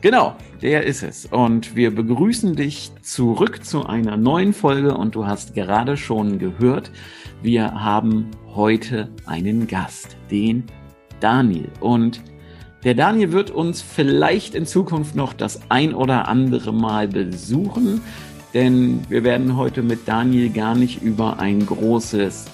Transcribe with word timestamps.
Genau, 0.00 0.34
der 0.62 0.84
ist 0.84 1.02
es. 1.02 1.26
Und 1.26 1.76
wir 1.76 1.94
begrüßen 1.94 2.56
dich 2.56 2.90
zurück 3.02 3.64
zu 3.64 3.86
einer 3.86 4.16
neuen 4.16 4.54
Folge. 4.54 4.96
Und 4.96 5.14
du 5.14 5.26
hast 5.26 5.54
gerade 5.54 5.98
schon 5.98 6.38
gehört, 6.38 6.90
wir 7.42 7.74
haben 7.74 8.30
heute 8.54 9.10
einen 9.26 9.66
Gast, 9.66 10.16
den 10.30 10.64
Daniel. 11.20 11.68
Und 11.80 12.22
der 12.82 12.94
Daniel 12.94 13.32
wird 13.32 13.50
uns 13.50 13.82
vielleicht 13.82 14.54
in 14.54 14.64
Zukunft 14.64 15.14
noch 15.14 15.34
das 15.34 15.60
ein 15.68 15.94
oder 15.94 16.28
andere 16.28 16.72
Mal 16.72 17.06
besuchen, 17.06 18.00
denn 18.54 19.00
wir 19.10 19.22
werden 19.22 19.58
heute 19.58 19.82
mit 19.82 20.08
Daniel 20.08 20.48
gar 20.48 20.74
nicht 20.74 21.02
über 21.02 21.38
ein 21.38 21.66
großes 21.66 22.46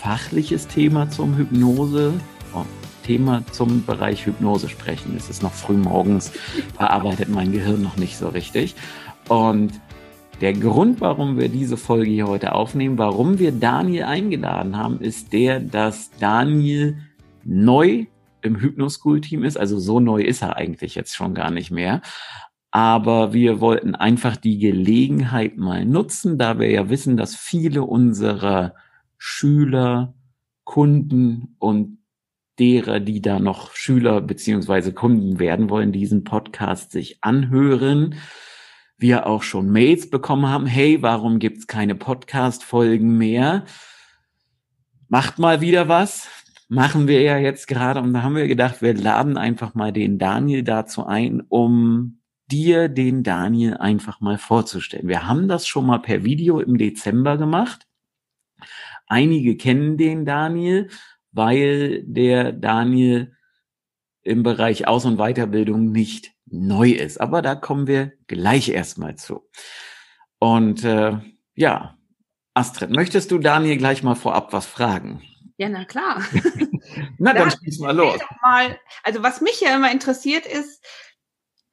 fachliches 0.00 0.68
Thema 0.68 1.10
zum 1.10 1.36
Hypnose 1.36 2.14
Thema 3.04 3.44
zum 3.52 3.84
Bereich 3.84 4.26
Hypnose 4.26 4.68
sprechen. 4.68 5.14
Es 5.16 5.30
ist 5.30 5.42
noch 5.42 5.52
früh 5.52 5.76
morgens, 5.76 6.30
verarbeitet 6.76 7.28
mein 7.28 7.52
Gehirn 7.52 7.82
noch 7.82 7.96
nicht 7.96 8.16
so 8.16 8.28
richtig. 8.28 8.74
Und 9.28 9.72
der 10.40 10.52
Grund, 10.52 11.00
warum 11.00 11.38
wir 11.38 11.48
diese 11.48 11.76
Folge 11.76 12.10
hier 12.10 12.26
heute 12.26 12.54
aufnehmen, 12.54 12.98
warum 12.98 13.38
wir 13.38 13.52
Daniel 13.52 14.04
eingeladen 14.04 14.76
haben, 14.76 15.00
ist 15.00 15.32
der, 15.32 15.60
dass 15.60 16.10
Daniel 16.18 16.98
neu 17.44 18.06
im 18.42 18.60
Hypnoschool-Team 18.60 19.44
ist. 19.44 19.56
Also 19.56 19.78
so 19.78 20.00
neu 20.00 20.22
ist 20.22 20.42
er 20.42 20.56
eigentlich 20.56 20.94
jetzt 20.94 21.14
schon 21.14 21.34
gar 21.34 21.50
nicht 21.50 21.70
mehr. 21.70 22.02
Aber 22.70 23.32
wir 23.32 23.60
wollten 23.60 23.94
einfach 23.94 24.36
die 24.36 24.58
Gelegenheit 24.58 25.56
mal 25.56 25.84
nutzen, 25.84 26.38
da 26.38 26.58
wir 26.58 26.68
ja 26.70 26.88
wissen, 26.90 27.16
dass 27.16 27.36
viele 27.36 27.84
unserer 27.84 28.74
Schüler, 29.16 30.14
Kunden 30.64 31.54
und 31.58 31.98
derer, 32.58 33.00
die 33.00 33.20
da 33.20 33.38
noch 33.38 33.74
Schüler 33.74 34.20
beziehungsweise 34.20 34.92
Kunden 34.92 35.38
werden 35.38 35.70
wollen, 35.70 35.92
diesen 35.92 36.24
Podcast 36.24 36.92
sich 36.92 37.22
anhören. 37.22 38.16
Wir 38.96 39.26
auch 39.26 39.42
schon 39.42 39.70
Mails 39.70 40.08
bekommen 40.08 40.46
haben, 40.46 40.66
hey, 40.66 41.02
warum 41.02 41.38
gibt's 41.38 41.66
keine 41.66 41.94
Podcast-Folgen 41.94 43.18
mehr? 43.18 43.64
Macht 45.08 45.38
mal 45.38 45.60
wieder 45.60 45.88
was. 45.88 46.28
Machen 46.68 47.08
wir 47.08 47.20
ja 47.22 47.38
jetzt 47.38 47.66
gerade. 47.68 48.00
Und 48.00 48.14
da 48.14 48.22
haben 48.22 48.36
wir 48.36 48.48
gedacht, 48.48 48.82
wir 48.82 48.94
laden 48.94 49.36
einfach 49.36 49.74
mal 49.74 49.92
den 49.92 50.18
Daniel 50.18 50.62
dazu 50.62 51.06
ein, 51.06 51.42
um 51.48 52.20
dir 52.50 52.88
den 52.88 53.22
Daniel 53.22 53.76
einfach 53.76 54.20
mal 54.20 54.38
vorzustellen. 54.38 55.08
Wir 55.08 55.26
haben 55.26 55.48
das 55.48 55.66
schon 55.66 55.86
mal 55.86 55.98
per 55.98 56.24
Video 56.24 56.60
im 56.60 56.78
Dezember 56.78 57.36
gemacht. 57.36 57.86
Einige 59.06 59.56
kennen 59.56 59.96
den 59.96 60.24
Daniel, 60.24 60.88
weil 61.34 62.02
der 62.04 62.52
Daniel 62.52 63.36
im 64.22 64.42
Bereich 64.42 64.88
Aus- 64.88 65.04
und 65.04 65.18
Weiterbildung 65.18 65.92
nicht 65.92 66.32
neu 66.46 66.90
ist. 66.90 67.20
Aber 67.20 67.42
da 67.42 67.54
kommen 67.54 67.86
wir 67.86 68.12
gleich 68.26 68.70
erstmal 68.70 69.16
zu. 69.16 69.48
Und 70.38 70.84
äh, 70.84 71.18
ja, 71.54 71.98
Astrid, 72.54 72.90
möchtest 72.90 73.30
du 73.30 73.38
Daniel 73.38 73.76
gleich 73.76 74.02
mal 74.02 74.14
vorab 74.14 74.52
was 74.52 74.66
fragen? 74.66 75.22
Ja, 75.56 75.68
na 75.68 75.84
klar. 75.84 76.22
na, 77.18 77.32
dann 77.32 77.50
schieß 77.50 77.80
mal 77.80 77.94
los. 77.94 78.18
Mal, 78.42 78.78
also 79.02 79.22
was 79.22 79.40
mich 79.40 79.60
ja 79.60 79.74
immer 79.74 79.90
interessiert 79.92 80.46
ist, 80.46 80.84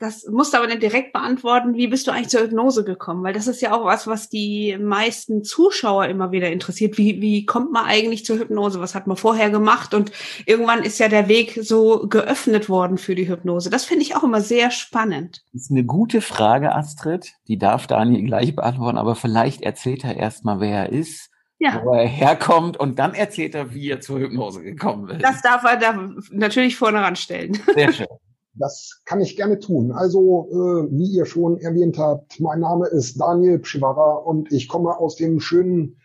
das 0.01 0.25
musst 0.28 0.53
du 0.53 0.57
aber 0.57 0.66
nicht 0.66 0.81
direkt 0.81 1.13
beantworten, 1.13 1.75
wie 1.75 1.85
bist 1.85 2.07
du 2.07 2.12
eigentlich 2.12 2.29
zur 2.29 2.41
Hypnose 2.41 2.84
gekommen? 2.84 3.23
Weil 3.23 3.34
das 3.34 3.47
ist 3.47 3.62
ja 3.62 3.72
auch 3.72 3.85
was, 3.85 4.07
was 4.07 4.29
die 4.29 4.75
meisten 4.79 5.44
Zuschauer 5.44 6.07
immer 6.07 6.31
wieder 6.31 6.51
interessiert. 6.51 6.97
Wie, 6.97 7.22
wie 7.22 7.45
kommt 7.45 7.72
man 7.72 7.85
eigentlich 7.85 8.25
zur 8.25 8.39
Hypnose? 8.39 8.79
Was 8.79 8.95
hat 8.95 9.06
man 9.06 9.16
vorher 9.16 9.51
gemacht? 9.51 9.94
Und 9.94 10.12
irgendwann 10.47 10.81
ist 10.81 10.97
ja 11.00 11.07
der 11.07 11.28
Weg 11.28 11.59
so 11.62 12.07
geöffnet 12.07 12.67
worden 12.67 12.97
für 12.97 13.13
die 13.13 13.29
Hypnose. 13.29 13.69
Das 13.69 13.85
finde 13.85 14.01
ich 14.01 14.16
auch 14.16 14.23
immer 14.23 14.41
sehr 14.41 14.72
spannend. 14.72 15.44
Das 15.53 15.63
ist 15.63 15.72
eine 15.72 15.85
gute 15.85 16.22
Frage, 16.22 16.73
Astrid. 16.73 17.33
Die 17.47 17.59
darf 17.59 17.85
Daniel 17.85 18.25
gleich 18.25 18.56
beantworten, 18.56 18.97
aber 18.97 19.16
vielleicht 19.16 19.62
erzählt 19.62 20.03
er 20.03 20.18
erstmal, 20.18 20.59
wer 20.59 20.88
er 20.88 20.89
ist. 20.89 21.29
Ja. 21.63 21.79
wo 21.85 21.94
er 21.94 22.07
herkommt 22.07 22.75
und 22.78 22.97
dann 22.97 23.13
erzählt 23.13 23.53
er, 23.53 23.72
wie 23.72 23.91
er 23.91 24.01
zur 24.01 24.18
Hypnose 24.18 24.63
gekommen 24.63 25.07
ist. 25.09 25.23
Das 25.23 25.44
darf 25.44 25.63
er 25.63 25.78
da 25.78 26.09
natürlich 26.31 26.75
vorne 26.75 27.01
ranstellen. 27.01 27.56
Sehr 27.75 27.94
schön. 27.94 28.07
Das 28.53 29.01
kann 29.06 29.22
ich 29.22 29.38
gerne 29.38 29.59
tun. 29.59 29.91
Also, 29.91 30.47
äh, 30.51 30.91
wie 30.91 31.16
ihr 31.16 31.25
schon 31.25 31.57
erwähnt 31.57 31.97
habt, 31.97 32.39
mein 32.39 32.59
Name 32.59 32.88
ist 32.88 33.19
Daniel 33.19 33.59
Pschivara 33.59 34.16
und 34.16 34.51
ich 34.51 34.67
komme 34.67 34.97
aus 34.97 35.16
dem 35.16 35.39
schönen 35.39 35.97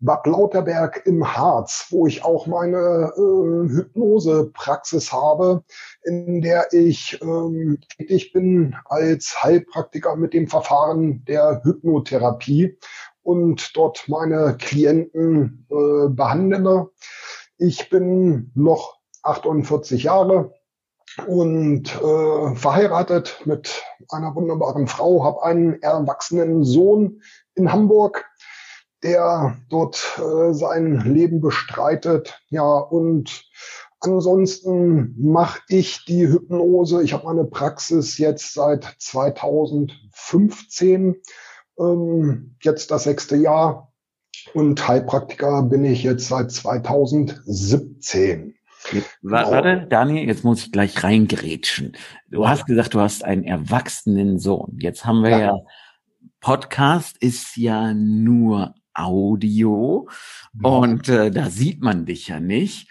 Bad 0.00 0.26
Lauterberg 0.26 1.06
im 1.06 1.24
Harz, 1.24 1.86
wo 1.90 2.08
ich 2.08 2.24
auch 2.24 2.48
meine 2.48 3.12
äh, 3.16 3.68
Hypnosepraxis 3.72 5.12
habe, 5.12 5.62
in 6.02 6.42
der 6.42 6.72
ich 6.72 7.20
ähm, 7.22 7.78
tätig 7.96 8.32
bin 8.32 8.74
als 8.86 9.40
Heilpraktiker 9.40 10.16
mit 10.16 10.34
dem 10.34 10.48
Verfahren 10.48 11.24
der 11.26 11.60
Hypnotherapie 11.62 12.76
und 13.22 13.76
dort 13.76 14.08
meine 14.08 14.56
Klienten 14.58 15.68
äh, 15.70 16.08
behandle. 16.08 16.90
Ich 17.58 17.88
bin 17.88 18.50
noch 18.56 18.98
48 19.22 20.02
Jahre, 20.02 20.52
und 21.26 21.94
äh, 21.94 22.54
verheiratet 22.54 23.42
mit 23.44 23.82
einer 24.08 24.34
wunderbaren 24.34 24.86
Frau, 24.86 25.22
habe 25.24 25.42
einen 25.42 25.82
erwachsenen 25.82 26.64
Sohn 26.64 27.20
in 27.54 27.70
Hamburg, 27.72 28.24
der 29.02 29.58
dort 29.68 30.18
äh, 30.18 30.54
sein 30.54 31.00
Leben 31.00 31.40
bestreitet. 31.40 32.40
Ja, 32.48 32.78
und 32.78 33.44
ansonsten 34.00 35.14
mache 35.18 35.60
ich 35.68 36.04
die 36.04 36.28
Hypnose. 36.28 37.02
Ich 37.02 37.12
habe 37.12 37.26
meine 37.26 37.44
Praxis 37.44 38.18
jetzt 38.18 38.54
seit 38.54 38.96
2015, 38.98 41.16
ähm, 41.78 42.56
jetzt 42.62 42.90
das 42.90 43.04
sechste 43.04 43.36
Jahr. 43.36 43.92
Und 44.54 44.88
Heilpraktiker 44.88 45.62
bin 45.62 45.84
ich 45.84 46.02
jetzt 46.02 46.26
seit 46.28 46.50
2017. 46.50 48.56
Genau. 48.92 49.04
Warte, 49.22 49.86
Daniel, 49.88 50.28
jetzt 50.28 50.44
muss 50.44 50.64
ich 50.64 50.72
gleich 50.72 51.02
reingrätschen. 51.02 51.96
Du 52.28 52.46
hast 52.46 52.66
gesagt, 52.66 52.94
du 52.94 53.00
hast 53.00 53.24
einen 53.24 53.44
erwachsenen 53.44 54.38
Sohn. 54.38 54.76
Jetzt 54.78 55.04
haben 55.04 55.22
wir 55.22 55.30
ja, 55.30 55.38
ja 55.38 55.58
Podcast 56.40 57.16
ist 57.18 57.56
ja 57.56 57.94
nur 57.94 58.74
Audio 58.94 60.08
ja. 60.62 60.68
und 60.68 61.08
äh, 61.08 61.30
da 61.30 61.48
sieht 61.48 61.80
man 61.80 62.04
dich 62.04 62.28
ja 62.28 62.40
nicht. 62.40 62.90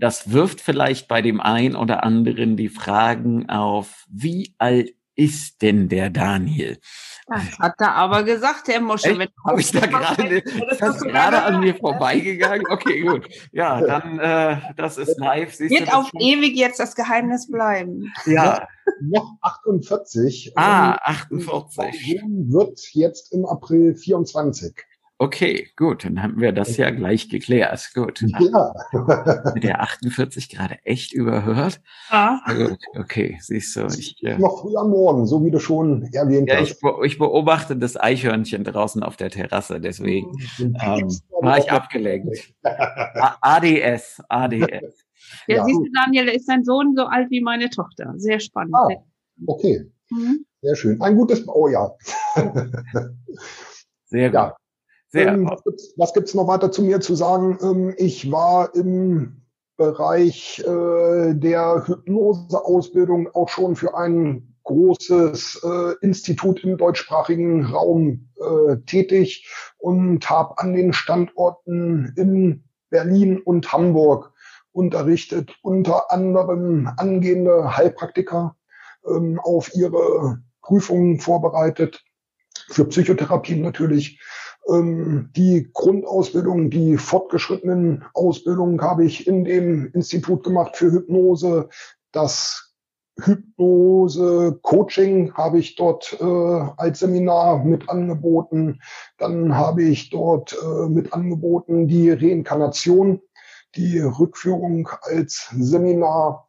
Das 0.00 0.32
wirft 0.32 0.60
vielleicht 0.60 1.06
bei 1.06 1.22
dem 1.22 1.40
einen 1.40 1.76
oder 1.76 2.04
anderen 2.04 2.56
die 2.56 2.68
Fragen 2.68 3.48
auf, 3.48 4.06
wie 4.08 4.54
alt 4.58 4.92
ist 5.14 5.62
denn 5.62 5.88
der 5.88 6.10
Daniel? 6.10 6.78
Das 7.26 7.58
hat 7.58 7.74
er 7.80 7.94
aber 7.94 8.22
gesagt, 8.22 8.68
Herr 8.68 8.80
Mosche. 8.80 9.16
Habe 9.46 9.60
ich 9.60 9.70
da 9.70 9.86
gerade, 9.86 10.38
ist 10.38 10.80
das 10.80 11.00
gerade 11.00 11.42
an 11.42 11.60
mir 11.60 11.74
vorbeigegangen? 11.74 12.66
Okay, 12.68 13.00
gut. 13.00 13.26
Ja, 13.52 13.80
dann, 13.86 14.18
äh, 14.18 14.58
das 14.76 14.98
ist 14.98 15.18
live. 15.18 15.54
Siehst 15.54 15.70
Wird 15.70 15.94
auf 15.94 16.08
schon? 16.08 16.20
ewig 16.20 16.56
jetzt 16.56 16.78
das 16.78 16.94
Geheimnis 16.94 17.50
bleiben. 17.50 18.12
Ja. 18.26 18.68
Noch 19.00 19.36
48. 19.40 20.52
Ah, 20.56 20.96
48. 21.02 22.22
Wird 22.48 22.80
jetzt 22.92 23.32
im 23.32 23.46
April 23.46 23.94
24. 23.94 24.74
Okay, 25.18 25.68
gut, 25.76 26.04
dann 26.04 26.20
haben 26.22 26.40
wir 26.40 26.50
das 26.50 26.76
ja 26.76 26.90
gleich 26.90 27.28
geklärt. 27.28 27.90
Gut. 27.94 28.20
Ja. 28.20 28.74
Mit 29.54 29.62
der 29.62 29.80
48 29.80 30.48
gerade 30.48 30.78
echt 30.84 31.12
überhört. 31.12 31.80
Ja. 32.10 32.40
Gut, 32.48 32.78
okay, 32.98 33.38
siehst 33.40 33.76
du. 33.76 33.86
Ich, 33.86 34.22
äh, 34.24 34.36
Noch 34.38 34.62
früh 34.62 34.76
am 34.76 34.90
Morgen, 34.90 35.26
so 35.26 35.44
wie 35.44 35.52
du 35.52 35.60
schon 35.60 36.08
erwähnt 36.12 36.48
ja, 36.48 36.56
hast. 36.56 36.82
Ich, 36.82 37.04
ich 37.04 37.18
beobachte 37.18 37.76
das 37.76 37.96
Eichhörnchen 37.96 38.64
draußen 38.64 39.04
auf 39.04 39.16
der 39.16 39.30
Terrasse, 39.30 39.80
deswegen 39.80 40.32
ähm, 40.58 41.08
war 41.40 41.58
ich 41.58 41.70
abgelenkt. 41.70 42.52
ADS, 42.62 44.22
ADS. 44.28 45.04
Ja, 45.46 45.56
ja, 45.56 45.64
siehst 45.64 45.78
du, 45.78 45.88
Daniel, 45.94 46.28
ist 46.28 46.48
dein 46.48 46.64
Sohn 46.64 46.94
so 46.94 47.06
alt 47.06 47.30
wie 47.30 47.40
meine 47.40 47.70
Tochter. 47.70 48.12
Sehr 48.18 48.40
spannend. 48.40 48.74
Ah, 48.74 48.88
okay. 49.46 49.90
Mhm. 50.10 50.44
Sehr 50.60 50.76
schön. 50.76 51.00
Ein 51.00 51.16
gutes, 51.16 51.48
oh 51.48 51.66
ja. 51.66 51.90
Sehr 54.04 54.28
gut. 54.28 54.34
Ja. 54.34 54.56
Sehr 55.14 55.28
ähm, 55.28 55.48
was, 55.48 55.62
gibt's, 55.62 55.94
was 55.96 56.34
noch 56.34 56.48
weiter 56.48 56.72
zu 56.72 56.82
mir 56.82 57.00
zu 57.00 57.14
sagen? 57.14 57.56
Ähm, 57.62 57.94
ich 57.98 58.32
war 58.32 58.74
im 58.74 59.42
Bereich 59.76 60.58
äh, 60.66 61.34
der 61.34 61.84
Hypnoseausbildung 61.86 63.32
auch 63.32 63.48
schon 63.48 63.76
für 63.76 63.96
einen 63.96 64.56
großes 64.64 65.62
äh, 65.62 66.04
Institut 66.04 66.64
im 66.64 66.76
deutschsprachigen 66.78 67.64
Raum 67.66 68.28
äh, 68.40 68.78
tätig 68.86 69.48
und 69.78 70.28
habe 70.28 70.58
an 70.58 70.72
den 70.72 70.92
Standorten 70.92 72.12
in 72.16 72.64
Berlin 72.90 73.38
und 73.38 73.72
Hamburg 73.72 74.32
unterrichtet, 74.72 75.54
unter 75.62 76.10
anderem 76.10 76.90
angehende 76.96 77.76
Heilpraktiker 77.76 78.56
ähm, 79.06 79.38
auf 79.40 79.76
ihre 79.76 80.42
Prüfungen 80.60 81.20
vorbereitet, 81.20 82.02
für 82.68 82.84
Psychotherapie 82.86 83.56
natürlich. 83.56 84.18
Ähm, 84.68 85.30
die 85.36 85.70
Grundausbildung, 85.72 86.70
die 86.70 86.96
fortgeschrittenen 86.96 88.04
Ausbildungen 88.14 88.80
habe 88.80 89.04
ich 89.04 89.26
in 89.26 89.44
dem 89.44 89.90
Institut 89.92 90.44
gemacht 90.44 90.76
für 90.76 90.90
Hypnose. 90.90 91.68
Das 92.12 92.74
Hypnose-Coaching 93.20 95.34
habe 95.34 95.58
ich 95.58 95.76
dort 95.76 96.16
äh, 96.20 96.24
als 96.24 97.00
Seminar 97.00 97.64
mit 97.64 97.88
angeboten. 97.88 98.80
Dann 99.18 99.56
habe 99.56 99.84
ich 99.84 100.10
dort 100.10 100.56
äh, 100.60 100.88
mit 100.88 101.12
angeboten 101.12 101.86
die 101.86 102.10
Reinkarnation, 102.10 103.20
die 103.76 104.00
Rückführung 104.00 104.88
als 105.02 105.48
Seminar. 105.56 106.48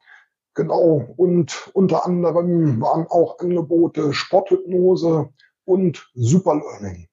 Genau. 0.56 1.14
Und 1.18 1.70
unter 1.74 2.06
anderem 2.06 2.82
waren 2.82 3.06
auch 3.08 3.38
Angebote 3.40 4.14
Sporthypnose 4.14 5.30
und 5.66 6.10
Superlearning. 6.16 7.08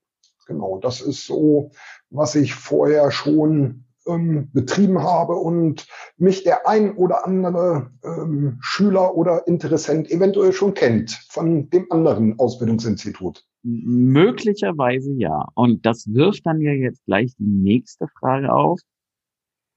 Genau. 0.52 0.78
Das 0.78 1.00
ist 1.00 1.26
so, 1.26 1.70
was 2.10 2.34
ich 2.34 2.54
vorher 2.54 3.10
schon 3.10 3.84
ähm, 4.06 4.50
betrieben 4.52 5.02
habe 5.02 5.34
und 5.34 5.87
mich 6.16 6.44
der 6.44 6.69
ein 6.69 6.94
oder 6.96 7.26
andere 7.26 7.90
ähm, 8.04 8.58
Schüler 8.60 9.16
oder 9.16 9.46
Interessent 9.46 10.10
eventuell 10.10 10.52
schon 10.52 10.75
kennt 10.75 11.12
von 11.28 11.70
dem 11.70 11.90
anderen 11.90 12.38
Ausbildungsinstitut. 12.38 13.44
Möglicherweise 13.62 15.12
ja. 15.12 15.46
Und 15.54 15.87
das 15.87 16.06
wirft 16.12 16.44
dann 16.46 16.60
ja 16.60 16.72
jetzt 16.72 17.04
gleich 17.06 17.34
die 17.38 17.46
nächste 17.46 18.06
Frage 18.19 18.52
auf. 18.52 18.81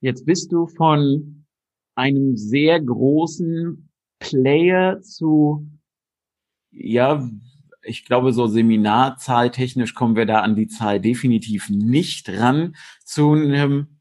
Jetzt 0.01 0.25
bist 0.25 0.51
du 0.51 0.68
von 0.68 1.45
einem 1.95 2.36
sehr 2.36 2.81
großen 2.81 3.89
Player 4.19 5.00
zu, 5.01 5.68
ja, 6.72 7.30
ich 7.86 8.06
glaube, 8.06 8.34
so 8.34 8.48
seminarzahltechnisch 8.48 9.94
kommen 9.94 10.16
wir 10.16 10.26
da 10.26 10.42
an 10.42 10.56
die 10.56 10.68
Zahl 10.68 11.00
definitiv 11.00 11.70
nicht 11.70 12.30
ran, 12.30 12.76
zu 13.04 13.34
einem 13.34 14.00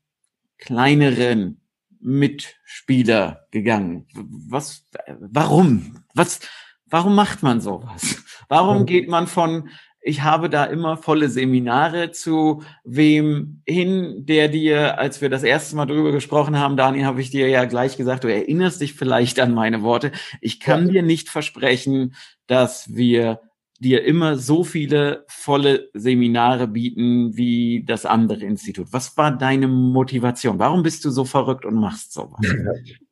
kleineren 0.58 1.60
Mitspieler 2.00 3.46
gegangen. 3.50 4.06
Was, 4.14 4.86
warum? 5.20 6.04
Was, 6.14 6.40
warum 6.86 7.14
macht 7.14 7.42
man 7.42 7.60
sowas? 7.60 8.22
Warum 8.48 8.84
geht 8.86 9.08
man 9.08 9.26
von, 9.26 9.70
ich 10.00 10.22
habe 10.22 10.50
da 10.50 10.64
immer 10.64 10.98
volle 10.98 11.30
Seminare 11.30 12.10
zu 12.10 12.62
wem 12.84 13.62
hin, 13.66 14.26
der 14.26 14.48
dir, 14.48 14.98
als 14.98 15.22
wir 15.22 15.30
das 15.30 15.42
erste 15.42 15.76
Mal 15.76 15.86
drüber 15.86 16.12
gesprochen 16.12 16.58
haben, 16.58 16.76
Dani, 16.76 17.02
habe 17.02 17.22
ich 17.22 17.30
dir 17.30 17.48
ja 17.48 17.64
gleich 17.64 17.96
gesagt, 17.96 18.24
du 18.24 18.28
erinnerst 18.28 18.82
dich 18.82 18.92
vielleicht 18.92 19.40
an 19.40 19.54
meine 19.54 19.82
Worte. 19.82 20.12
Ich 20.42 20.60
kann 20.60 20.90
dir 20.90 21.02
nicht 21.02 21.30
versprechen, 21.30 22.14
dass 22.46 22.94
wir 22.94 23.40
dir 23.80 24.04
immer 24.04 24.36
so 24.36 24.64
viele 24.64 25.24
volle 25.28 25.90
Seminare 25.94 26.68
bieten 26.68 27.36
wie 27.36 27.84
das 27.86 28.06
andere 28.06 28.44
Institut. 28.44 28.92
Was 28.92 29.16
war 29.16 29.36
deine 29.36 29.68
Motivation? 29.68 30.58
Warum 30.58 30.82
bist 30.82 31.04
du 31.04 31.10
so 31.10 31.24
verrückt 31.24 31.64
und 31.64 31.74
machst 31.74 32.12
sowas? 32.12 32.40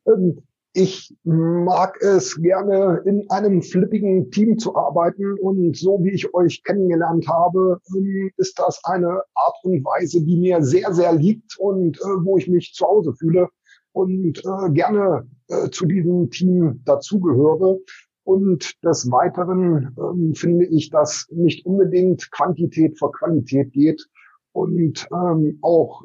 Ähm, 0.05 0.41
ich 0.75 1.15
mag 1.23 2.01
es 2.01 2.35
gerne, 2.41 3.03
in 3.05 3.29
einem 3.29 3.61
flippigen 3.61 4.31
Team 4.31 4.57
zu 4.57 4.75
arbeiten. 4.75 5.37
Und 5.39 5.77
so 5.77 6.03
wie 6.03 6.09
ich 6.09 6.33
euch 6.33 6.63
kennengelernt 6.63 7.27
habe, 7.27 7.79
ähm, 7.95 8.31
ist 8.37 8.57
das 8.57 8.83
eine 8.83 9.21
Art 9.35 9.55
und 9.63 9.83
Weise, 9.85 10.23
die 10.23 10.35
mir 10.35 10.63
sehr, 10.63 10.91
sehr 10.93 11.13
liegt 11.13 11.57
und 11.59 11.97
äh, 11.97 12.25
wo 12.25 12.37
ich 12.37 12.47
mich 12.47 12.73
zu 12.73 12.85
Hause 12.85 13.13
fühle 13.13 13.49
und 13.91 14.39
äh, 14.39 14.71
gerne 14.71 15.27
äh, 15.47 15.69
zu 15.69 15.85
diesem 15.85 16.31
Team 16.31 16.81
dazugehöre. 16.85 17.77
Und 18.23 18.83
des 18.83 19.11
Weiteren 19.11 19.95
ähm, 19.97 20.33
finde 20.33 20.65
ich, 20.65 20.89
dass 20.89 21.27
nicht 21.31 21.65
unbedingt 21.65 22.31
Quantität 22.31 22.97
vor 22.97 23.11
Qualität 23.11 23.73
geht 23.73 24.07
und 24.53 25.07
ähm, 25.11 25.59
auch 25.61 26.03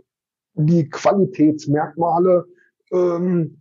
die 0.54 0.88
Qualitätsmerkmale 0.88 2.46
ähm, 2.92 3.60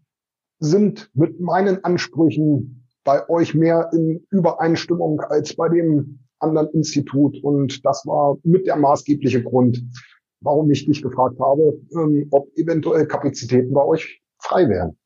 sind 0.60 1.12
mit 1.14 1.40
meinen 1.40 1.84
Ansprüchen 1.84 2.88
bei 3.04 3.30
euch 3.30 3.54
mehr 3.54 3.90
in 3.94 4.26
Übereinstimmung 4.32 5.22
als 5.22 5.56
bei 5.56 5.70
dem 5.70 6.20
anderen 6.40 6.70
Institut. 6.70 7.42
Und 7.44 7.86
das 7.86 8.06
war 8.06 8.38
mit 8.44 8.66
der 8.66 8.76
maßgebliche 8.76 9.44
Grund, 9.44 9.84
warum 10.42 10.70
ich 10.72 10.86
dich 10.86 11.02
gefragt 11.02 11.40
habe, 11.40 11.80
ähm, 11.94 12.28
ob 12.32 12.50
eventuell 12.58 13.06
Kapazitäten 13.08 13.74
bei 13.74 13.84
euch 13.84 14.22
frei 14.40 14.68
wären. 14.68 14.98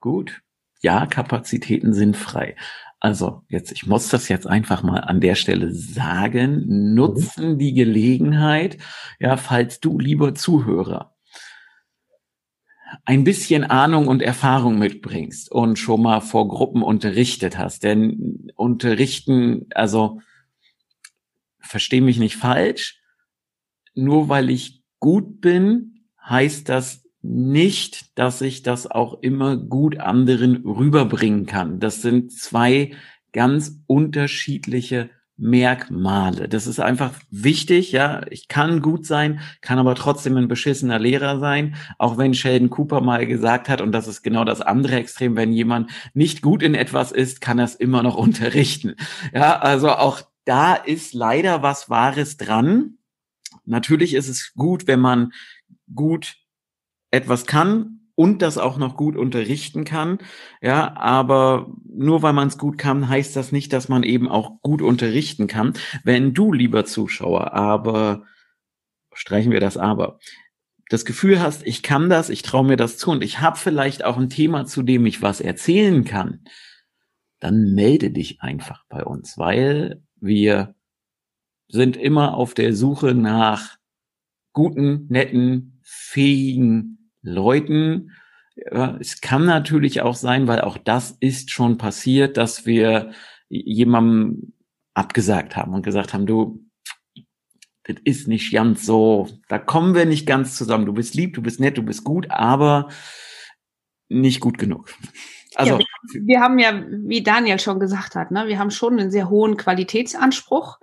Gut. 0.00 0.42
Ja, 0.82 1.06
Kapazitäten 1.06 1.94
sind 1.94 2.16
frei. 2.16 2.56
Also 3.06 3.44
jetzt, 3.48 3.70
ich 3.70 3.86
muss 3.86 4.08
das 4.08 4.28
jetzt 4.28 4.48
einfach 4.48 4.82
mal 4.82 4.98
an 4.98 5.20
der 5.20 5.36
Stelle 5.36 5.72
sagen, 5.72 6.64
nutzen 6.92 7.56
die 7.56 7.72
Gelegenheit, 7.72 8.78
ja, 9.20 9.36
falls 9.36 9.78
du, 9.78 10.00
lieber 10.00 10.34
Zuhörer, 10.34 11.14
ein 13.04 13.22
bisschen 13.22 13.62
Ahnung 13.62 14.08
und 14.08 14.22
Erfahrung 14.22 14.80
mitbringst 14.80 15.52
und 15.52 15.78
schon 15.78 16.02
mal 16.02 16.20
vor 16.20 16.48
Gruppen 16.48 16.82
unterrichtet 16.82 17.56
hast. 17.56 17.84
Denn 17.84 18.50
unterrichten, 18.56 19.66
also 19.72 20.20
versteh 21.60 22.00
mich 22.00 22.18
nicht 22.18 22.34
falsch, 22.34 23.00
nur 23.94 24.28
weil 24.28 24.50
ich 24.50 24.82
gut 24.98 25.40
bin, 25.40 26.08
heißt 26.24 26.68
das 26.68 27.05
nicht, 27.28 28.18
dass 28.18 28.40
ich 28.40 28.62
das 28.62 28.90
auch 28.90 29.22
immer 29.22 29.56
gut 29.56 29.98
anderen 29.98 30.64
rüberbringen 30.64 31.46
kann. 31.46 31.80
Das 31.80 32.02
sind 32.02 32.32
zwei 32.32 32.92
ganz 33.32 33.80
unterschiedliche 33.86 35.10
Merkmale. 35.38 36.48
Das 36.48 36.66
ist 36.66 36.80
einfach 36.80 37.12
wichtig, 37.30 37.92
ja. 37.92 38.22
Ich 38.30 38.48
kann 38.48 38.80
gut 38.80 39.04
sein, 39.04 39.40
kann 39.60 39.78
aber 39.78 39.94
trotzdem 39.94 40.36
ein 40.36 40.48
beschissener 40.48 40.98
Lehrer 40.98 41.38
sein. 41.38 41.76
Auch 41.98 42.16
wenn 42.16 42.32
Sheldon 42.32 42.70
Cooper 42.70 43.02
mal 43.02 43.26
gesagt 43.26 43.68
hat, 43.68 43.82
und 43.82 43.92
das 43.92 44.08
ist 44.08 44.22
genau 44.22 44.44
das 44.44 44.62
andere 44.62 44.96
Extrem, 44.96 45.36
wenn 45.36 45.52
jemand 45.52 45.90
nicht 46.14 46.40
gut 46.40 46.62
in 46.62 46.74
etwas 46.74 47.12
ist, 47.12 47.42
kann 47.42 47.58
er 47.58 47.66
es 47.66 47.74
immer 47.74 48.02
noch 48.02 48.16
unterrichten. 48.16 48.94
Ja, 49.34 49.58
also 49.58 49.90
auch 49.90 50.22
da 50.46 50.74
ist 50.74 51.12
leider 51.12 51.62
was 51.62 51.90
Wahres 51.90 52.38
dran. 52.38 52.98
Natürlich 53.66 54.14
ist 54.14 54.28
es 54.28 54.54
gut, 54.54 54.86
wenn 54.86 55.00
man 55.00 55.32
gut 55.94 56.36
etwas 57.10 57.46
kann 57.46 57.96
und 58.16 58.42
das 58.42 58.58
auch 58.58 58.78
noch 58.78 58.96
gut 58.96 59.16
unterrichten 59.16 59.84
kann. 59.84 60.18
Ja, 60.60 60.96
aber 60.96 61.72
nur 61.84 62.22
weil 62.22 62.32
man 62.32 62.48
es 62.48 62.58
gut 62.58 62.78
kann, 62.78 63.08
heißt 63.08 63.36
das 63.36 63.52
nicht, 63.52 63.72
dass 63.72 63.88
man 63.88 64.02
eben 64.02 64.28
auch 64.28 64.60
gut 64.62 64.82
unterrichten 64.82 65.46
kann. 65.46 65.74
Wenn 66.02 66.34
du, 66.34 66.52
lieber 66.52 66.84
Zuschauer, 66.84 67.52
aber 67.52 68.24
streichen 69.12 69.52
wir 69.52 69.60
das 69.60 69.76
aber, 69.76 70.18
das 70.88 71.04
Gefühl 71.04 71.40
hast, 71.40 71.66
ich 71.66 71.82
kann 71.82 72.08
das, 72.08 72.30
ich 72.30 72.42
traue 72.42 72.64
mir 72.64 72.76
das 72.76 72.96
zu 72.96 73.10
und 73.10 73.22
ich 73.22 73.40
habe 73.40 73.58
vielleicht 73.58 74.04
auch 74.04 74.16
ein 74.16 74.30
Thema, 74.30 74.66
zu 74.66 74.82
dem 74.82 75.04
ich 75.04 75.20
was 75.20 75.40
erzählen 75.40 76.04
kann, 76.04 76.44
dann 77.38 77.74
melde 77.74 78.10
dich 78.10 78.40
einfach 78.40 78.84
bei 78.88 79.04
uns, 79.04 79.36
weil 79.36 80.02
wir 80.20 80.74
sind 81.68 81.96
immer 81.96 82.34
auf 82.34 82.54
der 82.54 82.72
Suche 82.72 83.14
nach 83.14 83.76
guten, 84.52 85.06
netten, 85.08 85.80
fähigen 85.82 86.95
Leuten. 87.26 88.12
Es 89.00 89.20
kann 89.20 89.44
natürlich 89.44 90.00
auch 90.00 90.14
sein, 90.14 90.48
weil 90.48 90.62
auch 90.62 90.78
das 90.78 91.16
ist 91.20 91.50
schon 91.50 91.76
passiert, 91.76 92.36
dass 92.36 92.64
wir 92.64 93.10
jemandem 93.48 94.54
abgesagt 94.94 95.56
haben 95.56 95.74
und 95.74 95.82
gesagt 95.82 96.14
haben, 96.14 96.26
du, 96.26 96.64
das 97.84 97.96
ist 98.04 98.28
nicht 98.28 98.52
ganz 98.52 98.86
so, 98.86 99.28
da 99.48 99.58
kommen 99.58 99.94
wir 99.94 100.06
nicht 100.06 100.26
ganz 100.26 100.56
zusammen. 100.56 100.86
Du 100.86 100.94
bist 100.94 101.14
lieb, 101.14 101.34
du 101.34 101.42
bist 101.42 101.60
nett, 101.60 101.76
du 101.76 101.82
bist 101.82 102.02
gut, 102.02 102.30
aber 102.30 102.88
nicht 104.08 104.40
gut 104.40 104.58
genug. 104.58 104.92
Also 105.54 105.74
ja, 105.74 105.78
wir, 105.78 106.26
wir, 106.26 106.40
haben 106.40 106.58
ja, 106.58 106.82
wie 106.88 107.22
Daniel 107.22 107.58
schon 107.60 107.80
gesagt 107.80 108.14
hat, 108.14 108.30
ne, 108.30 108.46
wir 108.46 108.58
haben 108.58 108.70
schon 108.70 108.98
einen 108.98 109.10
sehr 109.10 109.30
hohen 109.30 109.56
Qualitätsanspruch. 109.56 110.78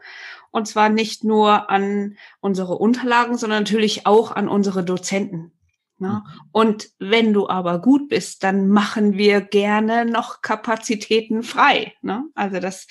Und 0.51 0.67
zwar 0.67 0.89
nicht 0.89 1.23
nur 1.23 1.71
an 1.71 2.15
unsere 2.39 2.77
Unterlagen, 2.77 3.37
sondern 3.37 3.63
natürlich 3.63 4.05
auch 4.05 4.31
an 4.31 4.47
unsere 4.47 4.83
Dozenten. 4.83 5.51
Ne? 5.97 6.23
Mhm. 6.25 6.41
Und 6.51 6.89
wenn 6.99 7.33
du 7.33 7.49
aber 7.49 7.79
gut 7.79 8.09
bist, 8.09 8.43
dann 8.43 8.67
machen 8.67 9.17
wir 9.17 9.41
gerne 9.41 10.05
noch 10.05 10.41
Kapazitäten 10.41 11.43
frei. 11.43 11.93
Ne? 12.01 12.25
Also 12.35 12.59
das, 12.59 12.87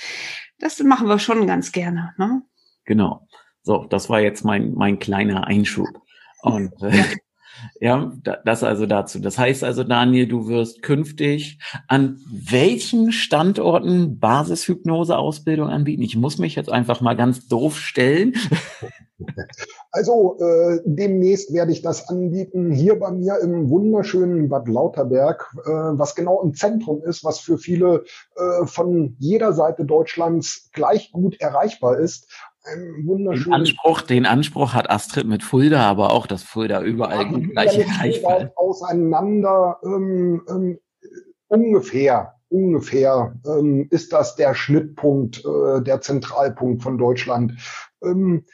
das 0.58 0.80
machen 0.80 1.08
wir 1.08 1.18
schon 1.18 1.46
ganz 1.46 1.72
gerne. 1.72 2.14
Ne? 2.18 2.42
Genau. 2.84 3.26
So, 3.62 3.84
das 3.84 4.08
war 4.08 4.20
jetzt 4.20 4.44
mein, 4.44 4.74
mein 4.74 4.98
kleiner 4.98 5.46
Einschub. 5.46 5.88
Und 6.42 6.72
äh, 6.82 7.04
Ja, 7.80 8.12
das 8.44 8.62
also 8.62 8.86
dazu. 8.86 9.18
Das 9.18 9.38
heißt 9.38 9.64
also, 9.64 9.84
Daniel, 9.84 10.26
du 10.26 10.48
wirst 10.48 10.82
künftig 10.82 11.58
an 11.88 12.18
welchen 12.30 13.12
Standorten 13.12 14.18
Basishypnose-Ausbildung 14.18 15.68
anbieten? 15.68 16.02
Ich 16.02 16.16
muss 16.16 16.38
mich 16.38 16.54
jetzt 16.54 16.70
einfach 16.70 17.00
mal 17.00 17.14
ganz 17.14 17.48
doof 17.48 17.78
stellen. 17.78 18.34
Also 19.94 20.38
äh, 20.40 20.80
demnächst 20.86 21.52
werde 21.52 21.70
ich 21.70 21.82
das 21.82 22.08
anbieten 22.08 22.72
hier 22.72 22.98
bei 22.98 23.10
mir 23.10 23.38
im 23.40 23.68
wunderschönen 23.68 24.48
Bad 24.48 24.66
Lauterberg, 24.66 25.46
äh, 25.66 25.70
was 25.70 26.14
genau 26.14 26.40
im 26.40 26.54
Zentrum 26.54 27.02
ist, 27.02 27.24
was 27.24 27.40
für 27.40 27.58
viele 27.58 28.04
äh, 28.36 28.64
von 28.64 29.16
jeder 29.18 29.52
Seite 29.52 29.84
Deutschlands 29.84 30.70
gleich 30.72 31.12
gut 31.12 31.38
erreichbar 31.42 31.98
ist. 31.98 32.32
Ein 32.64 33.06
Den 33.06 33.52
Anspruch, 33.52 34.00
den 34.00 34.24
Anspruch 34.24 34.72
hat 34.72 34.88
Astrid 34.88 35.26
mit 35.26 35.42
Fulda, 35.42 35.80
aber 35.82 36.12
auch, 36.12 36.26
dass 36.26 36.42
Fulda 36.42 36.80
überall 36.80 37.26
ja, 37.30 37.38
gleich 37.38 37.78
erreichbar 37.78 38.40
ist. 38.44 38.56
Auseinander 38.56 39.78
ähm, 39.84 40.42
ähm, 40.48 40.78
ungefähr 41.48 42.34
ungefähr 42.52 43.34
ähm, 43.46 43.88
ist 43.90 44.12
das 44.12 44.36
der 44.36 44.54
Schnittpunkt, 44.54 45.44
äh, 45.44 45.82
der 45.82 46.00
Zentralpunkt 46.00 46.82
von 46.82 46.98
Deutschland. 46.98 47.54
Ähm, 48.02 48.44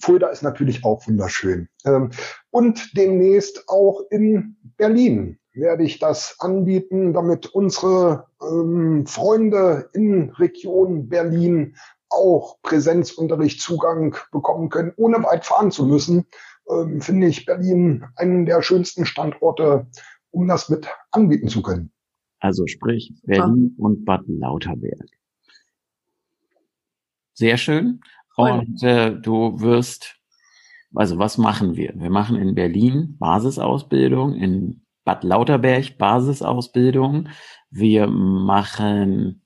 Fulda 0.00 0.28
ist 0.28 0.42
natürlich 0.42 0.84
auch 0.84 1.06
wunderschön. 1.06 1.68
Ähm, 1.84 2.10
und 2.50 2.96
demnächst 2.96 3.68
auch 3.68 4.02
in 4.10 4.56
Berlin 4.76 5.38
werde 5.54 5.84
ich 5.84 5.98
das 5.98 6.36
anbieten, 6.38 7.12
damit 7.12 7.46
unsere 7.46 8.26
ähm, 8.42 9.06
Freunde 9.06 9.88
in 9.92 10.30
Region 10.30 11.08
Berlin 11.08 11.76
auch 12.10 12.60
Präsenzunterricht 12.62 13.60
Zugang 13.60 14.16
bekommen 14.32 14.70
können, 14.70 14.92
ohne 14.96 15.22
weit 15.24 15.44
fahren 15.44 15.70
zu 15.70 15.84
müssen, 15.84 16.26
ähm, 16.70 17.00
finde 17.00 17.26
ich 17.26 17.44
Berlin 17.44 18.04
einen 18.16 18.46
der 18.46 18.62
schönsten 18.62 19.04
Standorte, 19.04 19.86
um 20.30 20.48
das 20.48 20.68
mit 20.68 20.88
anbieten 21.10 21.48
zu 21.48 21.62
können. 21.62 21.92
Also 22.40 22.66
sprich 22.66 23.12
Berlin 23.24 23.74
ja. 23.76 23.84
und 23.84 24.04
Bad 24.04 24.22
Lauterberg. 24.26 25.08
Sehr 27.34 27.56
schön. 27.56 28.00
Und 28.38 28.82
äh, 28.84 29.14
du 29.14 29.60
wirst, 29.60 30.16
also 30.94 31.18
was 31.18 31.38
machen 31.38 31.76
wir? 31.76 31.92
Wir 31.96 32.10
machen 32.10 32.36
in 32.36 32.54
Berlin 32.54 33.16
Basisausbildung, 33.18 34.34
in 34.34 34.82
Bad 35.04 35.24
Lauterberg 35.24 35.98
Basisausbildung. 35.98 37.28
Wir 37.70 38.06
machen 38.06 39.42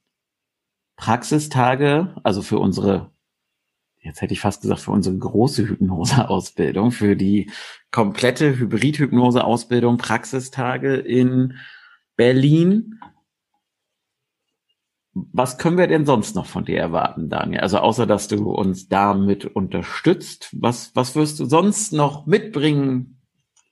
Praxistage, 0.97 2.15
also 2.23 2.43
für 2.43 2.59
unsere, 2.59 3.11
jetzt 4.01 4.21
hätte 4.21 4.35
ich 4.35 4.41
fast 4.41 4.63
gesagt, 4.63 4.81
für 4.81 4.93
unsere 4.93 5.17
große 5.17 5.69
Hypnoseausbildung, 5.69 6.91
für 6.91 7.17
die 7.17 7.51
komplette 7.91 8.59
Hybrid-Hypnose-Ausbildung, 8.59 9.97
Praxistage 9.97 10.97
in 10.97 11.55
Berlin 12.17 13.01
was 15.15 15.59
können 15.59 15.77
wir 15.77 15.87
denn 15.87 16.07
sonst 16.07 16.35
noch 16.35 16.47
von 16.47 16.65
dir 16.65 16.79
erwarten, 16.79 17.29
Daniel? 17.29 17.61
Also 17.61 17.79
außer, 17.79 18.07
dass 18.07 18.29
du 18.29 18.51
uns 18.51 18.89
damit 18.89 19.45
unterstützt, 19.45 20.49
was, 20.59 20.93
was 20.95 21.15
wirst 21.15 21.39
du 21.41 21.45
sonst 21.45 21.93
noch 21.93 22.27
mitbringen 22.27 23.21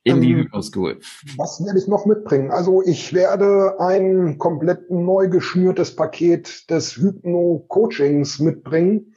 in 0.03 0.17
ähm, 0.17 0.23
die 0.23 0.37
Hypnoschool? 0.37 0.99
Was 1.37 1.65
werde 1.65 1.79
ich 1.79 1.89
noch 1.89 2.05
mitbringen? 2.05 2.51
Also 2.51 2.83
ich 2.83 3.15
werde 3.15 3.81
ein 3.81 4.39
komplett 4.39 4.91
neu 4.91 5.29
geschnürtes 5.29 5.97
Paket 5.97 6.69
des 6.71 6.97
Hypno-Coachings 6.97 8.39
mitbringen, 8.41 9.15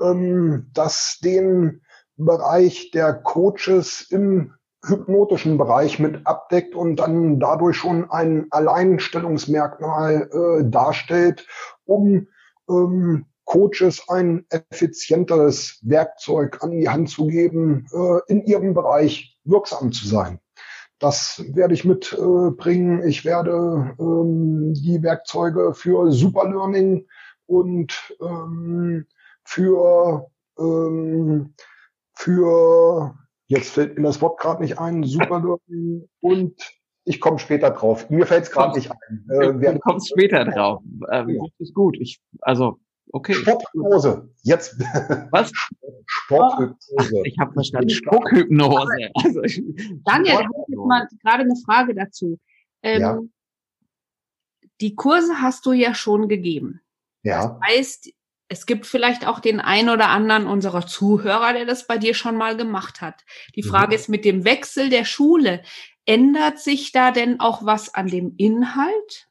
ähm, 0.00 0.70
das 0.74 1.18
den 1.22 1.82
Bereich 2.16 2.92
der 2.92 3.14
Coaches 3.14 4.06
im 4.10 4.54
hypnotischen 4.86 5.58
Bereich 5.58 5.98
mit 5.98 6.26
abdeckt 6.26 6.74
und 6.74 6.96
dann 6.96 7.40
dadurch 7.40 7.76
schon 7.76 8.10
ein 8.10 8.46
Alleinstellungsmerkmal 8.50 10.28
äh, 10.32 10.70
darstellt, 10.70 11.46
um 11.84 12.26
ähm, 12.68 13.26
Coaches 13.44 14.08
ein 14.08 14.46
effizienteres 14.50 15.78
Werkzeug 15.82 16.62
an 16.62 16.70
die 16.70 16.88
Hand 16.88 17.10
zu 17.10 17.26
geben, 17.26 17.86
äh, 17.92 18.20
in 18.32 18.44
ihrem 18.44 18.74
Bereich 18.74 19.38
wirksam 19.44 19.92
zu 19.92 20.06
sein. 20.06 20.40
Das 20.98 21.44
werde 21.48 21.74
ich 21.74 21.84
mitbringen. 21.84 23.02
Äh, 23.02 23.08
ich 23.08 23.24
werde 23.24 23.94
ähm, 23.98 24.72
die 24.74 25.02
Werkzeuge 25.02 25.74
für 25.74 26.10
Superlearning 26.12 27.06
und 27.46 28.16
ähm, 28.22 29.06
für 29.44 30.30
ähm, 30.58 31.54
für 32.14 33.14
Jetzt 33.54 33.70
fällt 33.70 33.96
mir 33.98 34.08
das 34.08 34.20
Wort 34.20 34.40
gerade 34.40 34.62
nicht 34.62 34.78
ein. 34.78 35.04
Super 35.04 35.58
und 36.20 36.54
ich 37.04 37.20
komme 37.20 37.38
später 37.38 37.70
drauf. 37.70 38.10
Mir 38.10 38.26
fällt 38.26 38.44
es 38.44 38.50
gerade 38.50 38.76
nicht 38.76 38.90
ein. 38.90 39.26
Äh, 39.28 39.72
du 39.72 39.78
kommst 39.80 40.08
später 40.08 40.44
drauf. 40.44 40.82
Ähm, 41.12 41.28
ja. 41.28 41.42
Das 41.42 41.52
ist 41.58 41.74
gut. 41.74 41.96
Ich, 42.00 42.20
also 42.40 42.78
okay. 43.12 43.34
Sporthypnose. 43.34 44.28
Jetzt. 44.42 44.80
Was? 45.30 45.52
Sporthypnose. 46.06 47.22
ich 47.24 47.38
habe 47.38 47.52
verstanden. 47.52 47.90
Spuckhypnose. 47.90 49.10
Also, 49.14 49.40
Daniel, 50.04 50.34
ich 50.34 50.34
habe 50.34 50.64
jetzt 50.66 50.78
mal 50.78 51.08
gerade 51.22 51.42
eine 51.42 51.56
Frage 51.64 51.94
dazu. 51.94 52.38
Ähm, 52.82 53.00
ja. 53.00 53.20
Die 54.80 54.96
Kurse 54.96 55.40
hast 55.40 55.64
du 55.66 55.72
ja 55.72 55.94
schon 55.94 56.28
gegeben. 56.28 56.80
Ja. 57.22 57.58
Das 57.60 57.68
heißt, 57.68 58.10
es 58.48 58.66
gibt 58.66 58.86
vielleicht 58.86 59.26
auch 59.26 59.40
den 59.40 59.60
ein 59.60 59.88
oder 59.88 60.08
anderen 60.08 60.46
unserer 60.46 60.86
Zuhörer, 60.86 61.52
der 61.54 61.64
das 61.64 61.86
bei 61.86 61.98
dir 61.98 62.14
schon 62.14 62.36
mal 62.36 62.56
gemacht 62.56 63.00
hat. 63.00 63.24
Die 63.56 63.62
mhm. 63.62 63.68
Frage 63.68 63.88
mhm. 63.88 63.94
ist 63.94 64.08
mit 64.08 64.24
dem 64.24 64.44
Wechsel 64.44 64.90
der 64.90 65.04
Schule, 65.04 65.62
ändert 66.06 66.58
sich 66.58 66.92
da 66.92 67.10
denn 67.10 67.40
auch 67.40 67.64
was 67.64 67.94
an 67.94 68.08
dem 68.08 68.34
Inhalt? 68.36 69.28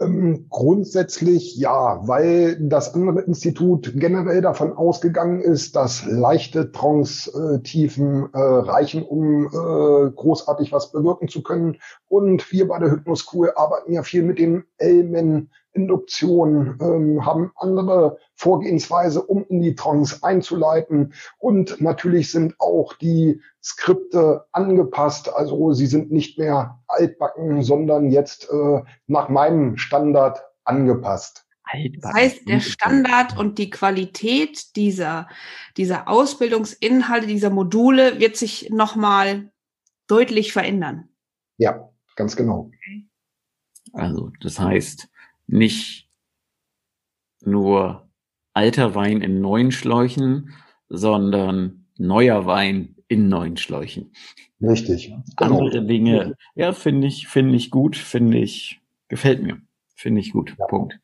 Ähm, 0.00 0.46
grundsätzlich 0.50 1.54
ja, 1.56 2.00
weil 2.08 2.58
das 2.60 2.94
andere 2.94 3.20
Institut 3.20 3.92
generell 3.94 4.40
davon 4.40 4.72
ausgegangen 4.72 5.40
ist, 5.40 5.76
dass 5.76 6.04
leichte 6.04 6.72
Trance-Tiefen 6.72 8.28
äh, 8.32 8.38
reichen, 8.38 9.04
um 9.04 9.46
äh, 9.46 10.10
großartig 10.10 10.72
was 10.72 10.90
bewirken 10.90 11.28
zu 11.28 11.44
können. 11.44 11.78
Und 12.08 12.50
wir 12.50 12.66
bei 12.66 12.80
der 12.80 12.90
Hypnoschool 12.90 13.52
arbeiten 13.54 13.92
ja 13.92 14.02
viel 14.02 14.24
mit 14.24 14.40
dem 14.40 14.64
Elmen 14.78 15.52
Induktion, 15.74 16.78
ähm, 16.80 17.26
haben 17.26 17.52
andere 17.56 18.18
Vorgehensweise, 18.34 19.22
um 19.22 19.44
in 19.48 19.60
die 19.60 19.74
Trance 19.74 20.22
einzuleiten. 20.22 21.12
Und 21.38 21.80
natürlich 21.80 22.30
sind 22.30 22.54
auch 22.58 22.94
die 22.94 23.40
Skripte 23.62 24.46
angepasst. 24.52 25.32
Also 25.34 25.72
sie 25.72 25.86
sind 25.86 26.10
nicht 26.10 26.38
mehr 26.38 26.80
altbacken, 26.86 27.62
sondern 27.62 28.10
jetzt 28.10 28.48
äh, 28.50 28.82
nach 29.06 29.28
meinem 29.28 29.76
Standard 29.76 30.42
angepasst. 30.64 31.44
Das 32.00 32.12
heißt, 32.12 32.48
der 32.48 32.60
Standard 32.60 33.38
und 33.38 33.58
die 33.58 33.70
Qualität 33.70 34.76
dieser, 34.76 35.28
dieser 35.76 36.08
Ausbildungsinhalte, 36.08 37.26
dieser 37.26 37.50
Module 37.50 38.20
wird 38.20 38.36
sich 38.36 38.70
nochmal 38.70 39.50
deutlich 40.06 40.52
verändern. 40.52 41.08
Ja, 41.56 41.88
ganz 42.16 42.36
genau. 42.36 42.70
Also, 43.92 44.30
das 44.40 44.58
heißt, 44.58 45.08
nicht 45.46 46.08
nur 47.44 48.08
alter 48.52 48.94
Wein 48.94 49.20
in 49.20 49.40
neuen 49.40 49.72
Schläuchen, 49.72 50.50
sondern 50.88 51.86
neuer 51.98 52.46
Wein 52.46 52.96
in 53.08 53.28
neuen 53.28 53.56
Schläuchen. 53.56 54.12
Richtig. 54.60 55.12
Genau. 55.36 55.58
Andere 55.58 55.84
Dinge, 55.84 56.36
ja, 56.54 56.72
finde 56.72 57.06
ich, 57.06 57.28
finde 57.28 57.56
ich 57.56 57.70
gut, 57.70 57.96
finde 57.96 58.38
ich, 58.38 58.80
gefällt 59.08 59.42
mir. 59.42 59.60
Finde 59.96 60.20
ich 60.20 60.32
gut. 60.32 60.54
Ja. 60.58 60.66
Punkt. 60.66 60.98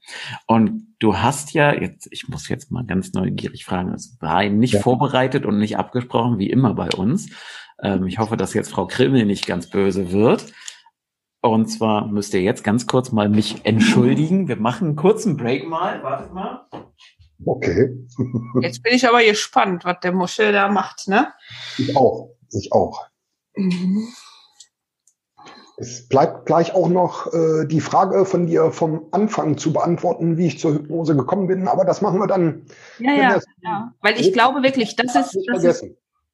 Und 0.46 0.94
du 0.98 1.16
hast 1.16 1.54
ja 1.54 1.72
jetzt, 1.72 2.08
ich 2.10 2.28
muss 2.28 2.48
jetzt 2.48 2.72
mal 2.72 2.84
ganz 2.84 3.12
neugierig 3.12 3.64
fragen, 3.64 3.94
es 3.94 4.16
war 4.20 4.44
nicht 4.48 4.74
ja. 4.74 4.80
vorbereitet 4.80 5.46
und 5.46 5.58
nicht 5.58 5.76
abgesprochen, 5.76 6.38
wie 6.38 6.50
immer 6.50 6.74
bei 6.74 6.88
uns. 6.96 7.30
Ähm, 7.82 8.06
ich 8.06 8.18
hoffe, 8.18 8.36
dass 8.36 8.52
jetzt 8.52 8.70
Frau 8.70 8.86
Krimmel 8.86 9.26
nicht 9.26 9.46
ganz 9.46 9.70
böse 9.70 10.10
wird. 10.10 10.52
Und 11.42 11.66
zwar 11.66 12.06
müsst 12.06 12.34
ihr 12.34 12.42
jetzt 12.42 12.64
ganz 12.64 12.86
kurz 12.86 13.12
mal 13.12 13.28
mich 13.28 13.64
entschuldigen. 13.64 14.48
Wir 14.48 14.56
machen 14.56 14.88
einen 14.88 14.96
kurzen 14.96 15.36
Break 15.36 15.66
mal. 15.66 16.02
Wartet 16.02 16.32
mal. 16.34 16.66
Okay. 17.46 17.96
Jetzt 18.60 18.82
bin 18.82 18.94
ich 18.94 19.08
aber 19.08 19.22
gespannt, 19.24 19.86
was 19.86 20.00
der 20.00 20.12
Muschel 20.12 20.52
da 20.52 20.68
macht, 20.68 21.08
ne? 21.08 21.32
Ich 21.78 21.96
auch. 21.96 22.34
Ich 22.52 22.70
auch. 22.72 23.06
Mhm. 23.56 24.08
Es 25.78 26.06
bleibt 26.08 26.44
gleich 26.44 26.74
auch 26.74 26.90
noch 26.90 27.32
äh, 27.32 27.66
die 27.66 27.80
Frage 27.80 28.26
von 28.26 28.46
dir 28.46 28.70
vom 28.70 29.06
Anfang 29.12 29.56
zu 29.56 29.72
beantworten, 29.72 30.36
wie 30.36 30.48
ich 30.48 30.58
zur 30.58 30.74
Hypnose 30.74 31.16
gekommen 31.16 31.46
bin, 31.46 31.68
aber 31.68 31.86
das 31.86 32.02
machen 32.02 32.18
wir 32.18 32.26
dann. 32.26 32.66
Ja, 32.98 33.14
ja, 33.14 33.40
ja. 33.62 33.94
Weil 34.02 34.20
ich 34.20 34.34
glaube 34.34 34.62
wirklich, 34.62 34.94
das 34.96 35.16
ist, 35.16 35.38
das 35.50 35.64
ist, 35.64 35.86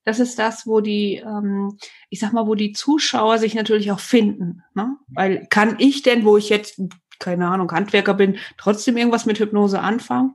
das 0.06 0.20
ist 0.20 0.38
das, 0.38 0.68
wo 0.68 0.80
die, 0.80 1.16
ähm, 1.16 1.76
ich 2.10 2.20
sag 2.20 2.32
mal, 2.32 2.46
wo 2.46 2.54
die 2.54 2.72
Zuschauer 2.72 3.38
sich 3.38 3.54
natürlich 3.54 3.90
auch 3.90 3.98
finden. 3.98 4.62
Ne? 4.72 4.96
Weil 5.08 5.46
kann 5.50 5.76
ich 5.78 6.02
denn, 6.02 6.25
wo 6.25 6.36
ich 6.36 6.48
jetzt, 6.48 6.80
keine 7.18 7.48
Ahnung, 7.48 7.72
Handwerker 7.72 8.14
bin, 8.14 8.38
trotzdem 8.56 8.96
irgendwas 8.96 9.26
mit 9.26 9.40
Hypnose 9.40 9.80
anfangen? 9.80 10.34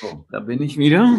So, 0.00 0.26
da 0.30 0.40
bin 0.40 0.60
ich 0.60 0.76
wieder. 0.76 1.18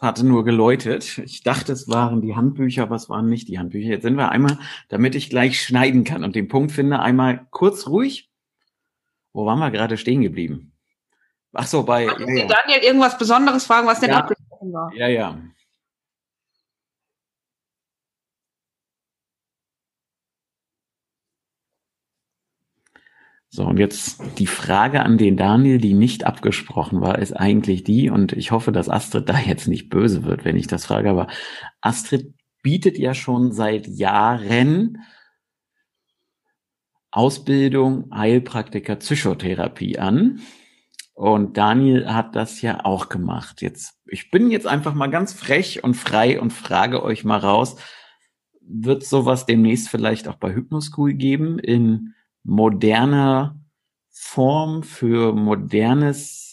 hatte 0.00 0.26
nur 0.26 0.46
geläutet. 0.46 1.18
Ich 1.18 1.42
dachte, 1.42 1.72
es 1.72 1.88
waren 1.88 2.22
die 2.22 2.34
Handbücher, 2.34 2.84
aber 2.84 2.96
es 2.96 3.10
waren 3.10 3.28
nicht 3.28 3.48
die 3.48 3.58
Handbücher. 3.58 3.90
Jetzt 3.90 4.02
sind 4.02 4.16
wir 4.16 4.30
einmal, 4.30 4.58
damit 4.88 5.14
ich 5.14 5.28
gleich 5.28 5.62
schneiden 5.62 6.04
kann 6.04 6.24
und 6.24 6.34
den 6.34 6.48
Punkt 6.48 6.72
finde, 6.72 7.00
einmal 7.00 7.46
kurz 7.50 7.86
ruhig. 7.86 8.30
Wo 9.34 9.44
waren 9.44 9.58
wir 9.58 9.70
gerade 9.70 9.98
stehen 9.98 10.22
geblieben? 10.22 10.72
Ach 11.52 11.66
so, 11.66 11.82
bei. 11.82 12.04
Ja, 12.04 12.12
ja. 12.12 12.46
Daniel 12.46 12.82
irgendwas 12.82 13.18
Besonderes 13.18 13.66
fragen, 13.66 13.86
was 13.86 14.00
denn 14.00 14.10
ja. 14.10 14.20
abgesprochen 14.20 14.72
war. 14.72 14.90
Ja, 14.94 15.08
ja. 15.08 15.38
So, 23.52 23.64
und 23.66 23.78
jetzt 23.78 24.22
die 24.38 24.46
Frage 24.46 25.02
an 25.02 25.18
den 25.18 25.36
Daniel, 25.36 25.78
die 25.78 25.92
nicht 25.92 26.24
abgesprochen 26.24 27.00
war, 27.00 27.18
ist 27.18 27.32
eigentlich 27.32 27.82
die, 27.82 28.08
und 28.08 28.32
ich 28.32 28.52
hoffe, 28.52 28.70
dass 28.70 28.88
Astrid 28.88 29.28
da 29.28 29.38
jetzt 29.38 29.66
nicht 29.66 29.90
böse 29.90 30.22
wird, 30.22 30.44
wenn 30.44 30.56
ich 30.56 30.68
das 30.68 30.86
frage, 30.86 31.10
aber 31.10 31.26
Astrid 31.80 32.32
bietet 32.62 32.96
ja 32.96 33.12
schon 33.12 33.50
seit 33.50 33.88
Jahren 33.88 34.98
Ausbildung 37.10 38.08
Heilpraktiker 38.14 38.94
Psychotherapie 38.96 39.98
an. 39.98 40.40
Und 41.12 41.56
Daniel 41.56 42.14
hat 42.14 42.36
das 42.36 42.62
ja 42.62 42.84
auch 42.84 43.08
gemacht. 43.08 43.62
Jetzt, 43.62 43.98
ich 44.06 44.30
bin 44.30 44.52
jetzt 44.52 44.68
einfach 44.68 44.94
mal 44.94 45.08
ganz 45.08 45.32
frech 45.32 45.82
und 45.82 45.94
frei 45.94 46.40
und 46.40 46.52
frage 46.52 47.02
euch 47.02 47.24
mal 47.24 47.38
raus, 47.38 47.76
wird 48.60 49.04
sowas 49.04 49.44
demnächst 49.44 49.88
vielleicht 49.88 50.28
auch 50.28 50.36
bei 50.36 50.54
Hypnoschool 50.54 51.14
geben 51.14 51.58
in 51.58 52.14
moderner 52.42 53.60
Form 54.10 54.82
für 54.82 55.32
modernes 55.32 56.50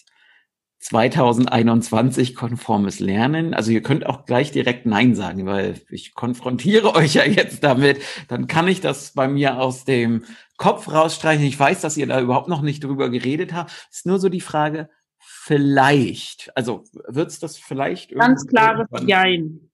2021 0.80 2.34
konformes 2.34 3.00
Lernen. 3.00 3.54
Also 3.54 3.72
ihr 3.72 3.82
könnt 3.82 4.06
auch 4.06 4.26
gleich 4.26 4.52
direkt 4.52 4.86
Nein 4.86 5.16
sagen, 5.16 5.46
weil 5.46 5.82
ich 5.90 6.14
konfrontiere 6.14 6.96
euch 6.96 7.16
ja 7.16 7.26
jetzt 7.26 7.64
damit. 7.64 8.02
Dann 8.30 8.48
kann 8.48 8.68
ich 8.68 8.80
das 8.80 9.12
bei 9.12 9.28
mir 9.28 9.60
aus 9.60 9.84
dem 9.84 10.24
Kopf 10.56 10.92
rausstreichen. 10.92 11.46
Ich 11.46 11.60
weiß, 11.60 11.82
dass 11.82 11.98
ihr 11.98 12.08
da 12.08 12.22
überhaupt 12.22 12.48
noch 12.48 12.62
nicht 12.62 12.84
drüber 12.84 13.10
geredet 13.10 13.54
habt. 13.54 13.72
Ist 13.92 14.06
nur 14.06 14.20
so 14.20 14.30
die 14.30 14.42
Frage, 14.42 14.90
vielleicht, 15.20 16.56
also 16.56 16.86
wird's 17.08 17.40
das 17.40 17.58
vielleicht 17.58 18.16
Ganz 18.16 18.48
klares 18.48 18.88
Jein. 19.06 19.67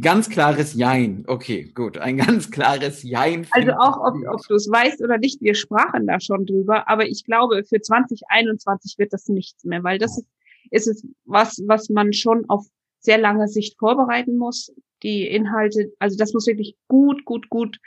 Ganz 0.00 0.30
klares 0.30 0.74
Jein. 0.74 1.24
Okay, 1.26 1.70
gut. 1.74 1.98
Ein 1.98 2.16
ganz 2.16 2.50
klares 2.50 3.02
Jein. 3.02 3.46
Also 3.50 3.72
auch, 3.72 3.98
ob, 3.98 4.14
ob 4.26 4.46
du 4.48 4.54
es 4.54 4.68
weißt 4.70 5.02
oder 5.02 5.18
nicht, 5.18 5.42
wir 5.42 5.54
sprachen 5.54 6.06
da 6.06 6.20
schon 6.20 6.46
drüber, 6.46 6.88
aber 6.88 7.06
ich 7.06 7.24
glaube, 7.24 7.62
für 7.64 7.80
2021 7.80 8.98
wird 8.98 9.12
das 9.12 9.28
nichts 9.28 9.64
mehr, 9.64 9.84
weil 9.84 9.98
das 9.98 10.18
ist, 10.18 10.26
ist 10.70 10.88
es 10.88 11.06
was, 11.24 11.62
was 11.66 11.90
man 11.90 12.12
schon 12.12 12.48
auf 12.48 12.66
sehr 13.00 13.18
lange 13.18 13.46
Sicht 13.46 13.78
vorbereiten 13.78 14.36
muss. 14.36 14.72
Die 15.02 15.26
Inhalte, 15.26 15.92
also 15.98 16.16
das 16.16 16.32
muss 16.32 16.46
wirklich 16.46 16.74
gut, 16.88 17.24
gut, 17.24 17.48
gut 17.50 17.78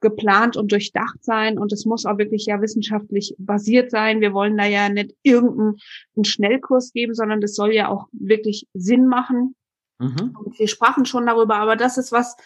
geplant 0.00 0.56
und 0.56 0.70
durchdacht 0.70 1.24
sein 1.24 1.58
und 1.58 1.72
es 1.72 1.86
muss 1.86 2.06
auch 2.06 2.18
wirklich 2.18 2.46
ja 2.46 2.60
wissenschaftlich 2.60 3.34
basiert 3.38 3.90
sein. 3.90 4.20
Wir 4.20 4.34
wollen 4.34 4.56
da 4.56 4.66
ja 4.66 4.88
nicht 4.88 5.14
irgendeinen 5.22 5.78
Schnellkurs 6.24 6.92
geben, 6.92 7.14
sondern 7.14 7.40
das 7.40 7.54
soll 7.54 7.72
ja 7.72 7.88
auch 7.88 8.08
wirklich 8.12 8.66
Sinn 8.74 9.06
machen 9.06 9.54
Mhm. 10.02 10.36
Und 10.36 10.58
wir 10.58 10.68
sprachen 10.68 11.06
schon 11.06 11.26
darüber, 11.26 11.56
aber 11.56 11.76
das 11.76 11.98
ist 11.98 12.12
was, 12.12 12.36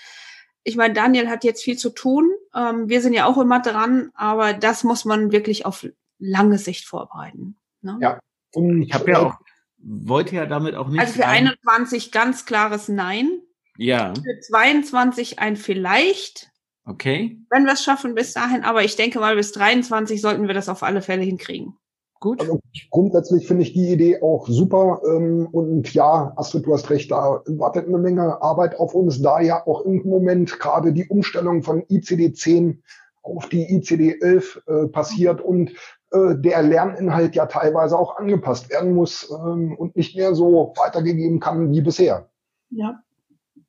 ich 0.62 0.76
meine, 0.76 0.94
Daniel 0.94 1.28
hat 1.28 1.44
jetzt 1.44 1.62
viel 1.62 1.78
zu 1.78 1.90
tun. 1.90 2.30
Ähm, 2.54 2.88
wir 2.88 3.00
sind 3.00 3.12
ja 3.12 3.26
auch 3.26 3.38
immer 3.38 3.60
dran, 3.60 4.10
aber 4.14 4.52
das 4.52 4.84
muss 4.84 5.04
man 5.04 5.32
wirklich 5.32 5.64
auf 5.64 5.86
lange 6.18 6.58
Sicht 6.58 6.86
vorbereiten. 6.86 7.56
Ne? 7.82 7.98
Ja. 8.00 8.18
Und 8.52 8.82
ich 8.82 8.92
habe 8.92 9.10
ja 9.10 9.18
auch, 9.20 9.34
wollte 9.78 10.34
ja 10.34 10.46
damit 10.46 10.74
auch 10.74 10.88
nicht. 10.88 11.00
Also 11.00 11.12
für 11.12 11.20
sagen. 11.20 11.48
21 11.48 12.10
ganz 12.10 12.46
klares 12.46 12.88
Nein. 12.88 13.40
Ja. 13.76 14.12
Für 14.14 14.40
22 14.40 15.38
ein 15.38 15.56
vielleicht. 15.56 16.50
Okay. 16.84 17.38
Wenn 17.50 17.64
wir 17.64 17.72
es 17.72 17.84
schaffen 17.84 18.14
bis 18.14 18.32
dahin, 18.32 18.64
aber 18.64 18.84
ich 18.84 18.96
denke 18.96 19.20
mal, 19.20 19.36
bis 19.36 19.52
23 19.52 20.20
sollten 20.20 20.46
wir 20.46 20.54
das 20.54 20.68
auf 20.68 20.82
alle 20.82 21.02
Fälle 21.02 21.22
hinkriegen. 21.22 21.76
Gut. 22.20 22.40
Also 22.40 22.60
grundsätzlich 22.90 23.46
finde 23.46 23.62
ich 23.62 23.72
die 23.72 23.92
Idee 23.92 24.22
auch 24.22 24.48
super. 24.48 25.00
Ähm, 25.06 25.48
und 25.52 25.92
ja, 25.92 26.32
Astrid, 26.36 26.66
du 26.66 26.72
hast 26.72 26.90
recht, 26.90 27.10
da 27.10 27.42
wartet 27.46 27.86
eine 27.86 27.98
Menge 27.98 28.40
Arbeit 28.42 28.78
auf 28.78 28.94
uns, 28.94 29.20
da 29.20 29.40
ja 29.40 29.66
auch 29.66 29.82
im 29.82 30.02
Moment 30.04 30.58
gerade 30.58 30.92
die 30.92 31.08
Umstellung 31.08 31.62
von 31.62 31.84
ICD 31.88 32.32
10 32.32 32.82
auf 33.22 33.48
die 33.48 33.74
ICD 33.74 34.20
11 34.20 34.62
äh, 34.66 34.86
passiert 34.86 35.40
und 35.40 35.72
äh, 36.12 36.36
der 36.36 36.62
Lerninhalt 36.62 37.34
ja 37.34 37.46
teilweise 37.46 37.98
auch 37.98 38.16
angepasst 38.16 38.70
werden 38.70 38.94
muss 38.94 39.30
ähm, 39.30 39.74
und 39.76 39.96
nicht 39.96 40.16
mehr 40.16 40.34
so 40.34 40.72
weitergegeben 40.76 41.40
kann 41.40 41.72
wie 41.72 41.80
bisher. 41.80 42.30
Ja. 42.70 43.00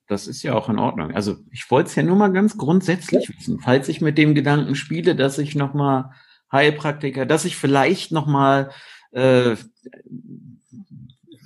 Das 0.06 0.26
ist 0.26 0.42
ja 0.42 0.54
auch 0.54 0.70
in 0.70 0.78
Ordnung. 0.78 1.12
Also 1.12 1.36
ich 1.50 1.70
wollte 1.70 1.90
es 1.90 1.94
ja 1.96 2.02
nur 2.02 2.16
mal 2.16 2.32
ganz 2.32 2.56
grundsätzlich 2.56 3.28
ja. 3.28 3.34
wissen, 3.36 3.60
falls 3.60 3.88
ich 3.88 4.00
mit 4.00 4.16
dem 4.16 4.34
Gedanken 4.34 4.74
spiele, 4.74 5.14
dass 5.14 5.38
ich 5.38 5.54
noch 5.54 5.74
mal 5.74 6.12
Heilpraktiker, 6.52 7.26
dass 7.26 7.44
ich 7.44 7.56
vielleicht 7.56 8.12
noch 8.12 8.26
mal 8.26 8.70
äh, 9.12 9.56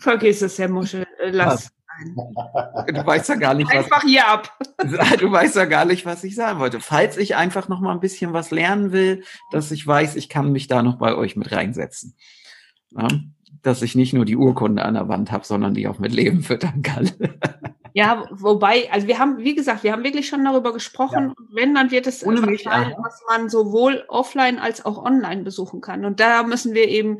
Vergiss 0.03 0.43
es, 0.43 0.59
Herr 0.59 0.69
Muschel, 0.69 1.07
äh, 1.21 1.31
lass. 1.31 1.71
Du 2.05 3.07
weißt 3.07 3.29
ja 3.29 3.35
gar 3.37 3.55
nicht, 3.55 3.69
was 3.69 3.85
einfach 3.85 4.03
hier 4.03 4.27
ab. 4.27 4.59
Du 5.19 5.31
weißt 5.31 5.55
ja 5.55 5.67
gar 5.67 5.85
nicht, 5.85 6.05
was 6.05 6.25
ich 6.25 6.35
sagen 6.35 6.59
wollte. 6.59 6.81
Falls 6.81 7.17
ich 7.17 7.37
einfach 7.37 7.69
noch 7.69 7.81
mal 7.81 7.93
ein 7.93 8.01
bisschen 8.01 8.33
was 8.33 8.51
lernen 8.51 8.91
will, 8.91 9.23
dass 9.53 9.71
ich 9.71 9.87
weiß, 9.87 10.17
ich 10.17 10.29
kann 10.29 10.51
mich 10.51 10.67
da 10.67 10.83
noch 10.83 10.97
bei 10.97 11.15
euch 11.15 11.37
mit 11.37 11.53
reinsetzen. 11.53 12.17
Ja? 12.91 13.07
Dass 13.63 13.83
ich 13.83 13.95
nicht 13.95 14.13
nur 14.13 14.25
die 14.25 14.37
Urkunde 14.37 14.85
an 14.85 14.95
der 14.95 15.09
Wand 15.09 15.31
habe, 15.31 15.45
sondern 15.45 15.75
die 15.75 15.87
auch 15.87 16.01
mit 16.01 16.13
Leben 16.13 16.43
füttern 16.43 16.83
kann. 16.83 17.11
Ja, 17.95 18.27
wobei, 18.31 18.91
also 18.91 19.07
wir 19.07 19.19
haben, 19.19 19.39
wie 19.39 19.55
gesagt, 19.55 19.85
wir 19.85 19.93
haben 19.93 20.05
wirklich 20.05 20.27
schon 20.27 20.45
darüber 20.45 20.73
gesprochen. 20.73 21.35
Ja. 21.39 21.47
Wenn, 21.51 21.75
dann 21.75 21.91
wird 21.91 22.07
es 22.07 22.25
Ohne 22.25 22.41
mich, 22.41 22.65
was 22.65 23.21
man 23.29 23.51
sowohl 23.51 24.05
offline 24.09 24.59
als 24.59 24.85
auch 24.85 25.05
online 25.05 25.43
besuchen 25.43 25.81
kann. 25.81 26.05
Und 26.05 26.19
da 26.21 26.43
müssen 26.43 26.75
wir 26.75 26.89
eben 26.89 27.19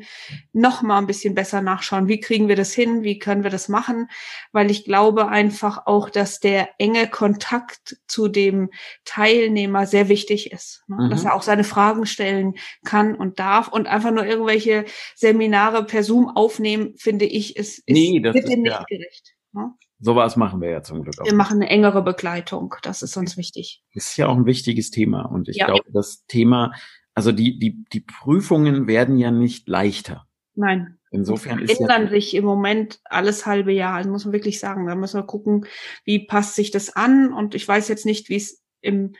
noch 0.51 0.81
mal 0.81 0.97
ein 0.97 1.07
bisschen 1.07 1.35
besser 1.35 1.61
nachschauen. 1.61 2.07
Wie 2.07 2.19
kriegen 2.19 2.47
wir 2.47 2.55
das 2.55 2.73
hin? 2.73 3.03
Wie 3.03 3.19
können 3.19 3.43
wir 3.43 3.51
das 3.51 3.69
machen? 3.69 4.09
Weil 4.51 4.71
ich 4.71 4.83
glaube 4.83 5.27
einfach 5.27 5.85
auch, 5.85 6.09
dass 6.09 6.39
der 6.39 6.69
enge 6.79 7.07
Kontakt 7.07 7.97
zu 8.07 8.27
dem 8.27 8.71
Teilnehmer 9.05 9.85
sehr 9.85 10.09
wichtig 10.09 10.51
ist. 10.51 10.83
Ne? 10.87 11.05
Mhm. 11.05 11.09
Dass 11.11 11.25
er 11.25 11.35
auch 11.35 11.43
seine 11.43 11.63
Fragen 11.63 12.05
stellen 12.07 12.55
kann 12.83 13.15
und 13.15 13.39
darf 13.39 13.67
und 13.67 13.87
einfach 13.87 14.11
nur 14.11 14.25
irgendwelche 14.25 14.85
Seminare 15.15 15.85
per 15.85 16.03
Zoom 16.03 16.29
aufnehmen, 16.29 16.95
finde 16.97 17.25
ich, 17.25 17.55
ist, 17.55 17.79
ist 17.79 17.89
nee, 17.89 18.19
das 18.19 18.35
ist, 18.35 18.47
nicht 18.47 18.65
ja. 18.65 18.83
gerecht. 18.87 19.35
Ne? 19.51 19.73
Sowas 20.03 20.35
machen 20.35 20.59
wir 20.59 20.69
ja 20.69 20.83
zum 20.83 21.01
Glück 21.01 21.19
auch. 21.19 21.25
Wir 21.25 21.33
machen 21.33 21.61
eine 21.61 21.69
engere 21.69 22.03
Begleitung. 22.03 22.75
Das 22.81 23.01
ist 23.01 23.15
uns 23.15 23.37
wichtig. 23.37 23.81
Ist 23.93 24.17
ja 24.17 24.27
auch 24.27 24.35
ein 24.35 24.45
wichtiges 24.45 24.91
Thema. 24.91 25.21
Und 25.21 25.47
ich 25.47 25.55
ja. 25.55 25.67
glaube, 25.67 25.85
das 25.93 26.25
Thema, 26.27 26.73
also 27.13 27.31
die, 27.31 27.57
die, 27.57 27.85
die 27.93 28.01
Prüfungen 28.01 28.85
werden 28.85 29.17
ja 29.17 29.31
nicht 29.31 29.69
leichter. 29.69 30.27
Nein. 30.55 30.99
Insofern 31.09 31.59
ist 31.59 31.79
ändern 31.79 32.05
ja 32.05 32.09
sich 32.09 32.33
im 32.35 32.43
Moment 32.43 32.99
alles 33.05 33.45
halbe 33.45 33.71
Jahr. 33.71 33.93
Also 33.93 34.09
muss 34.09 34.25
man 34.25 34.33
wirklich 34.33 34.59
sagen. 34.59 34.87
Da 34.87 34.95
müssen 34.95 35.21
wir 35.21 35.25
gucken, 35.25 35.65
wie 36.03 36.25
passt 36.25 36.55
sich 36.55 36.69
das 36.71 36.93
an. 36.93 37.31
Und 37.31 37.55
ich 37.55 37.65
weiß 37.65 37.87
jetzt 37.87 38.05
nicht, 38.05 38.27
wie 38.27 38.35
es 38.35 38.61
im, 38.81 39.13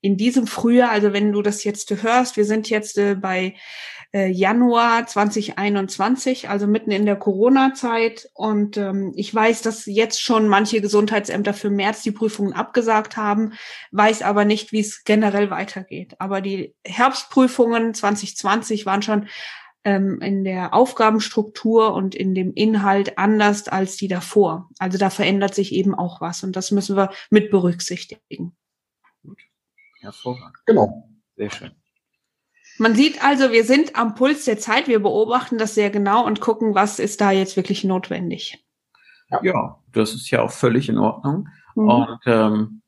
in 0.00 0.16
diesem 0.16 0.46
Frühjahr, 0.46 0.90
also 0.90 1.12
wenn 1.12 1.32
du 1.32 1.42
das 1.42 1.64
jetzt 1.64 1.90
hörst, 2.02 2.38
wir 2.38 2.46
sind 2.46 2.70
jetzt 2.70 2.96
äh, 2.96 3.14
bei 3.14 3.56
äh, 4.12 4.28
Januar 4.28 5.06
2021, 5.06 6.48
also 6.48 6.66
mitten 6.66 6.90
in 6.90 7.06
der 7.06 7.16
Corona-Zeit. 7.16 8.28
Und 8.34 8.76
ähm, 8.76 9.12
ich 9.14 9.34
weiß, 9.34 9.62
dass 9.62 9.86
jetzt 9.86 10.20
schon 10.20 10.48
manche 10.48 10.80
Gesundheitsämter 10.80 11.54
für 11.54 11.70
März 11.70 12.02
die 12.02 12.12
Prüfungen 12.12 12.52
abgesagt 12.52 13.16
haben, 13.16 13.52
weiß 13.92 14.22
aber 14.22 14.44
nicht, 14.44 14.72
wie 14.72 14.80
es 14.80 15.04
generell 15.04 15.50
weitergeht. 15.50 16.16
Aber 16.18 16.40
die 16.40 16.74
Herbstprüfungen 16.84 17.94
2020 17.94 18.84
waren 18.86 19.02
schon 19.02 19.28
ähm, 19.84 20.20
in 20.20 20.44
der 20.44 20.74
Aufgabenstruktur 20.74 21.94
und 21.94 22.14
in 22.14 22.34
dem 22.34 22.52
Inhalt 22.52 23.16
anders 23.16 23.68
als 23.68 23.96
die 23.96 24.08
davor. 24.08 24.68
Also 24.78 24.98
da 24.98 25.10
verändert 25.10 25.54
sich 25.54 25.72
eben 25.72 25.94
auch 25.94 26.20
was 26.20 26.42
und 26.42 26.56
das 26.56 26.70
müssen 26.70 26.96
wir 26.96 27.10
mit 27.30 27.50
berücksichtigen. 27.50 28.56
Gut. 29.22 29.38
Hervorragend. 30.00 30.58
Genau. 30.66 31.08
Sehr 31.36 31.50
schön. 31.50 31.79
Man 32.80 32.94
sieht 32.94 33.22
also, 33.22 33.52
wir 33.52 33.64
sind 33.64 33.94
am 33.94 34.14
Puls 34.14 34.46
der 34.46 34.58
Zeit, 34.58 34.88
wir 34.88 35.02
beobachten 35.02 35.58
das 35.58 35.74
sehr 35.74 35.90
genau 35.90 36.26
und 36.26 36.40
gucken, 36.40 36.74
was 36.74 36.98
ist 36.98 37.20
da 37.20 37.30
jetzt 37.30 37.54
wirklich 37.56 37.84
notwendig. 37.84 38.64
Ja, 39.42 39.78
das 39.92 40.14
ist 40.14 40.30
ja 40.30 40.40
auch 40.40 40.50
völlig 40.50 40.88
in 40.88 40.96
Ordnung. 40.96 41.46
Mhm. 41.74 41.88
Und 41.88 42.18
ähm, 42.24 42.82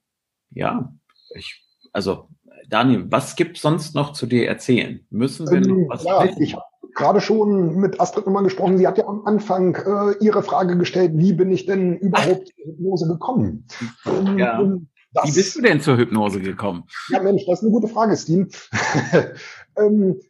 ja, 0.50 0.94
ich, 1.34 1.62
also 1.92 2.30
Daniel, 2.70 3.04
was 3.10 3.36
gibt 3.36 3.58
sonst 3.58 3.94
noch 3.94 4.14
zu 4.14 4.24
dir 4.24 4.48
erzählen? 4.48 5.06
Müssen 5.10 5.46
wir 5.50 5.58
ähm, 5.58 5.82
noch 5.82 5.90
was 5.90 6.04
ja? 6.04 6.24
Ich 6.38 6.54
habe 6.54 6.64
gerade 6.94 7.20
schon 7.20 7.76
mit 7.76 8.00
Astrid 8.00 8.24
nochmal 8.24 8.44
gesprochen. 8.44 8.78
Sie 8.78 8.86
hat 8.86 8.96
ja 8.96 9.06
am 9.06 9.26
Anfang 9.26 9.74
äh, 9.74 10.24
ihre 10.24 10.42
Frage 10.42 10.78
gestellt, 10.78 11.12
wie 11.16 11.34
bin 11.34 11.50
ich 11.50 11.66
denn 11.66 11.98
überhaupt 11.98 12.48
zur 12.48 12.64
Hypnose 12.64 13.08
gekommen? 13.08 13.66
Ja. 14.38 14.58
Und 14.58 14.88
das, 15.14 15.26
Wie 15.26 15.32
bist 15.32 15.56
du 15.56 15.60
denn 15.60 15.80
zur 15.80 15.98
Hypnose 15.98 16.40
gekommen? 16.40 16.84
Ja, 17.10 17.20
Mensch, 17.20 17.44
das 17.46 17.58
ist 17.58 17.64
eine 17.64 17.72
gute 17.72 17.88
Frage, 17.88 18.16
Steve. 18.16 18.48
ähm, 19.76 20.20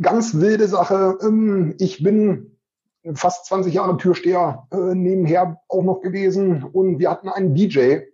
ganz 0.00 0.34
wilde 0.34 0.68
Sache. 0.68 1.18
Ähm, 1.22 1.74
ich 1.78 2.02
bin 2.02 2.56
fast 3.14 3.46
20 3.46 3.72
Jahre 3.72 3.96
Türsteher 3.96 4.66
äh, 4.72 4.94
nebenher 4.94 5.60
auch 5.68 5.82
noch 5.82 6.00
gewesen 6.00 6.64
und 6.64 6.98
wir 6.98 7.10
hatten 7.10 7.28
einen 7.28 7.54
DJ, 7.54 7.78
äh, 7.78 8.04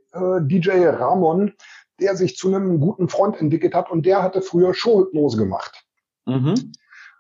DJ 0.40 0.86
Ramon, 0.86 1.52
der 2.00 2.16
sich 2.16 2.36
zu 2.36 2.48
einem 2.48 2.80
guten 2.80 3.08
Freund 3.08 3.40
entwickelt 3.40 3.74
hat 3.74 3.90
und 3.90 4.04
der 4.04 4.22
hatte 4.22 4.42
früher 4.42 4.74
Showhypnose 4.74 5.36
gemacht. 5.36 5.84
Mhm. 6.26 6.72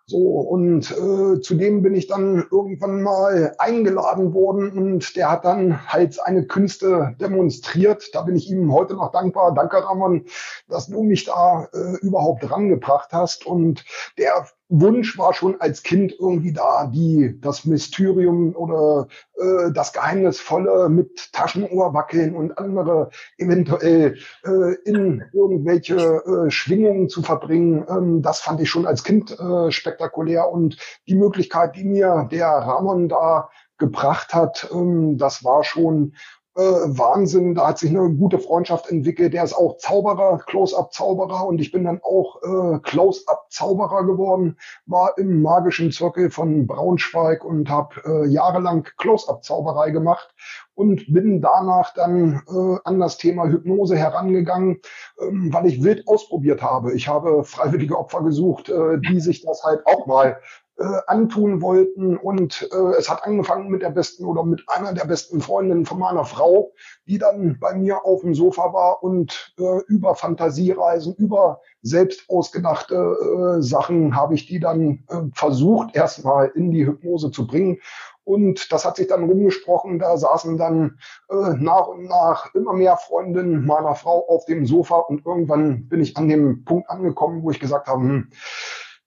So, 0.06 0.18
und 0.18 0.90
äh, 0.90 1.40
zudem 1.40 1.82
bin 1.82 1.94
ich 1.94 2.08
dann 2.08 2.44
irgendwann 2.50 3.02
mal 3.02 3.54
eingeladen 3.58 4.34
worden 4.34 4.72
und 4.72 5.16
der 5.16 5.30
hat 5.30 5.44
dann 5.44 5.86
halt 5.86 6.14
seine 6.14 6.46
Künste 6.46 7.14
demonstriert. 7.20 8.10
Da 8.12 8.22
bin 8.22 8.36
ich 8.36 8.50
ihm 8.50 8.72
heute 8.72 8.94
noch 8.94 9.12
dankbar. 9.12 9.54
Danke, 9.54 9.84
Ramon, 9.84 10.26
dass 10.68 10.88
du 10.88 11.02
mich 11.02 11.24
da 11.24 11.68
äh, 11.72 11.96
überhaupt 12.00 12.50
rangebracht 12.50 13.10
hast. 13.12 13.46
Und 13.46 13.84
der 14.18 14.46
Wunsch 14.74 15.18
war 15.18 15.34
schon 15.34 15.60
als 15.60 15.82
Kind 15.82 16.14
irgendwie 16.18 16.52
da, 16.52 16.86
die 16.86 17.38
das 17.42 17.66
Mysterium 17.66 18.56
oder 18.56 19.06
äh, 19.36 19.70
das 19.74 19.92
Geheimnisvolle 19.92 20.88
mit 20.88 21.30
Taschenuhr 21.34 21.92
wackeln 21.92 22.34
und 22.34 22.56
andere 22.56 23.10
eventuell 23.36 24.16
äh, 24.44 24.74
in 24.86 25.22
irgendwelche 25.34 25.96
äh, 25.96 26.50
Schwingungen 26.50 27.10
zu 27.10 27.22
verbringen. 27.22 27.84
Ähm, 27.86 28.22
das 28.22 28.40
fand 28.40 28.62
ich 28.62 28.70
schon 28.70 28.86
als 28.86 29.04
Kind 29.04 29.38
äh, 29.38 29.70
spektakulär 29.70 30.48
und 30.48 30.78
die 31.06 31.16
Möglichkeit, 31.16 31.76
die 31.76 31.84
mir 31.84 32.26
der 32.30 32.48
Ramon 32.48 33.10
da 33.10 33.50
gebracht 33.76 34.32
hat, 34.32 34.70
ähm, 34.72 35.18
das 35.18 35.44
war 35.44 35.64
schon 35.64 36.14
äh, 36.56 36.60
Wahnsinn. 36.60 37.54
Da 37.54 37.68
hat 37.68 37.78
sich 37.78 37.90
eine 37.90 38.10
gute 38.10 38.38
Freundschaft 38.38 38.90
entwickelt. 38.90 39.32
Der 39.32 39.44
ist 39.44 39.54
auch 39.54 39.78
Zauberer, 39.78 40.38
Close-Up-Zauberer 40.46 41.46
und 41.46 41.60
ich 41.60 41.72
bin 41.72 41.84
dann 41.84 42.00
auch 42.02 42.42
äh, 42.42 42.78
Close-Up-Zauberer 42.80 44.04
geworden. 44.04 44.58
War 44.86 45.16
im 45.18 45.42
magischen 45.42 45.92
Zirkel 45.92 46.30
von 46.30 46.66
Braunschweig 46.66 47.44
und 47.44 47.70
habe 47.70 47.94
äh, 48.04 48.28
jahrelang 48.28 48.88
Close-Up-Zauberei 48.98 49.90
gemacht 49.90 50.34
und 50.74 51.12
bin 51.12 51.40
danach 51.40 51.92
dann 51.94 52.42
äh, 52.48 52.78
an 52.84 52.98
das 52.98 53.18
Thema 53.18 53.48
Hypnose 53.48 53.96
herangegangen, 53.96 54.80
ähm, 55.20 55.52
weil 55.52 55.66
ich 55.66 55.82
wild 55.82 56.06
ausprobiert 56.08 56.62
habe. 56.62 56.92
Ich 56.92 57.08
habe 57.08 57.44
freiwillige 57.44 57.98
Opfer 57.98 58.22
gesucht, 58.22 58.68
äh, 58.68 58.98
die 58.98 59.20
sich 59.20 59.42
das 59.42 59.62
halt 59.64 59.86
auch 59.86 60.06
mal 60.06 60.38
äh, 60.78 60.84
antun 61.06 61.62
wollten. 61.62 62.16
Und 62.16 62.68
äh, 62.72 62.98
es 62.98 63.10
hat 63.10 63.24
angefangen 63.24 63.68
mit 63.68 63.82
der 63.82 63.90
besten 63.90 64.24
oder 64.24 64.44
mit 64.44 64.64
einer 64.68 64.92
der 64.92 65.04
besten 65.04 65.40
Freundinnen 65.40 65.86
von 65.86 65.98
meiner 65.98 66.24
Frau, 66.24 66.72
die 67.06 67.18
dann 67.18 67.58
bei 67.60 67.74
mir 67.74 68.04
auf 68.04 68.22
dem 68.22 68.34
Sofa 68.34 68.72
war 68.72 69.02
und 69.02 69.54
äh, 69.58 69.80
über 69.88 70.14
Fantasiereisen, 70.14 71.14
über 71.16 71.60
selbst 71.82 72.28
ausgedachte 72.28 72.94
äh, 72.94 73.62
Sachen 73.62 74.14
habe 74.14 74.34
ich 74.34 74.46
die 74.46 74.60
dann 74.60 75.04
äh, 75.08 75.16
versucht, 75.34 75.94
erstmal 75.94 76.48
in 76.54 76.70
die 76.70 76.86
Hypnose 76.86 77.30
zu 77.30 77.46
bringen. 77.46 77.78
Und 78.24 78.72
das 78.72 78.84
hat 78.84 78.96
sich 78.96 79.08
dann 79.08 79.24
rumgesprochen. 79.24 79.98
Da 79.98 80.16
saßen 80.16 80.56
dann 80.56 80.98
äh, 81.28 81.54
nach 81.58 81.88
und 81.88 82.04
nach 82.04 82.54
immer 82.54 82.72
mehr 82.72 82.96
Freundinnen 82.96 83.66
meiner 83.66 83.96
Frau 83.96 84.28
auf 84.28 84.44
dem 84.44 84.64
Sofa. 84.64 84.98
Und 84.98 85.26
irgendwann 85.26 85.88
bin 85.88 86.00
ich 86.00 86.16
an 86.16 86.28
dem 86.28 86.64
Punkt 86.64 86.88
angekommen, 86.88 87.42
wo 87.42 87.50
ich 87.50 87.58
gesagt 87.58 87.88
habe, 87.88 88.00
hm, 88.00 88.30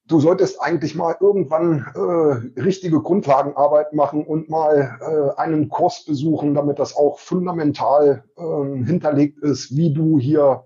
du 0.08 0.20
solltest 0.20 0.62
eigentlich 0.62 0.96
mal 0.96 1.16
irgendwann 1.20 1.86
äh, 1.96 2.62
richtige 2.62 3.02
Grundlagenarbeit 3.02 3.94
machen 3.94 4.26
und 4.26 4.50
mal 4.50 5.00
äh, 5.02 5.40
einen 5.40 5.70
Kurs 5.70 6.06
besuchen, 6.06 6.54
damit 6.54 6.80
das 6.80 6.96
auch 6.96 7.20
fundamental 7.20 8.24
äh, 8.38 8.86
hinterlegt 8.86 9.40
ist, 9.40 9.76
wie 9.76 9.94
du 9.94 10.20
hier 10.20 10.66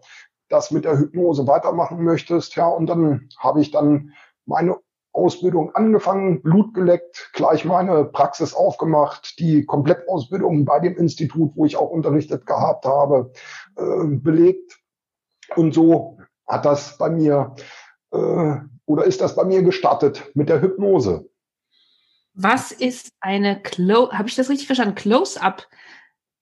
das 0.49 0.71
mit 0.71 0.86
der 0.86 0.97
Hypnose 0.97 1.47
weitermachen 1.47 2.04
möchtest. 2.04 2.56
Ja, 2.56 2.67
und 2.67 2.88
dann 2.88 3.30
habe 3.38 3.62
ich 3.62 3.71
dann 3.71 4.12
meine 4.45 4.78
Ausbildung 5.12 5.73
angefangen, 5.75 6.41
Blut 6.41 6.73
geleckt, 6.73 7.32
gleich 7.34 7.65
meine 7.65 8.06
Praxis 8.06 8.54
aufgemacht, 8.54 9.39
die 9.39 9.65
Komplettausbildung 9.65 10.65
bei 10.65 10.80
dem 10.80 10.97
Institut, 10.97 11.52
wo 11.56 11.65
ich 11.65 11.78
auch 11.78 11.89
unterrichtet 11.89 12.45
gehabt 12.45 12.86
habe, 12.86 13.32
äh, 13.75 14.06
belegt. 14.06 14.80
Und 15.56 15.73
so 15.73 16.19
hat 16.47 16.65
das 16.65 16.97
bei 16.97 17.10
mir 17.10 17.56
äh, 18.12 18.56
oder 18.89 19.04
ist 19.04 19.21
das 19.21 19.36
bei 19.36 19.45
mir 19.45 19.62
gestartet 19.62 20.32
mit 20.34 20.49
der 20.49 20.62
Hypnose? 20.62 21.30
Was 22.34 22.71
ist 22.71 23.12
eine 23.21 23.62
Close, 23.62 24.12
habe 24.17 24.28
ich 24.28 24.36
das 24.36 24.49
richtig 24.49 24.65
verstanden? 24.65 24.95
Close-up? 24.95 25.67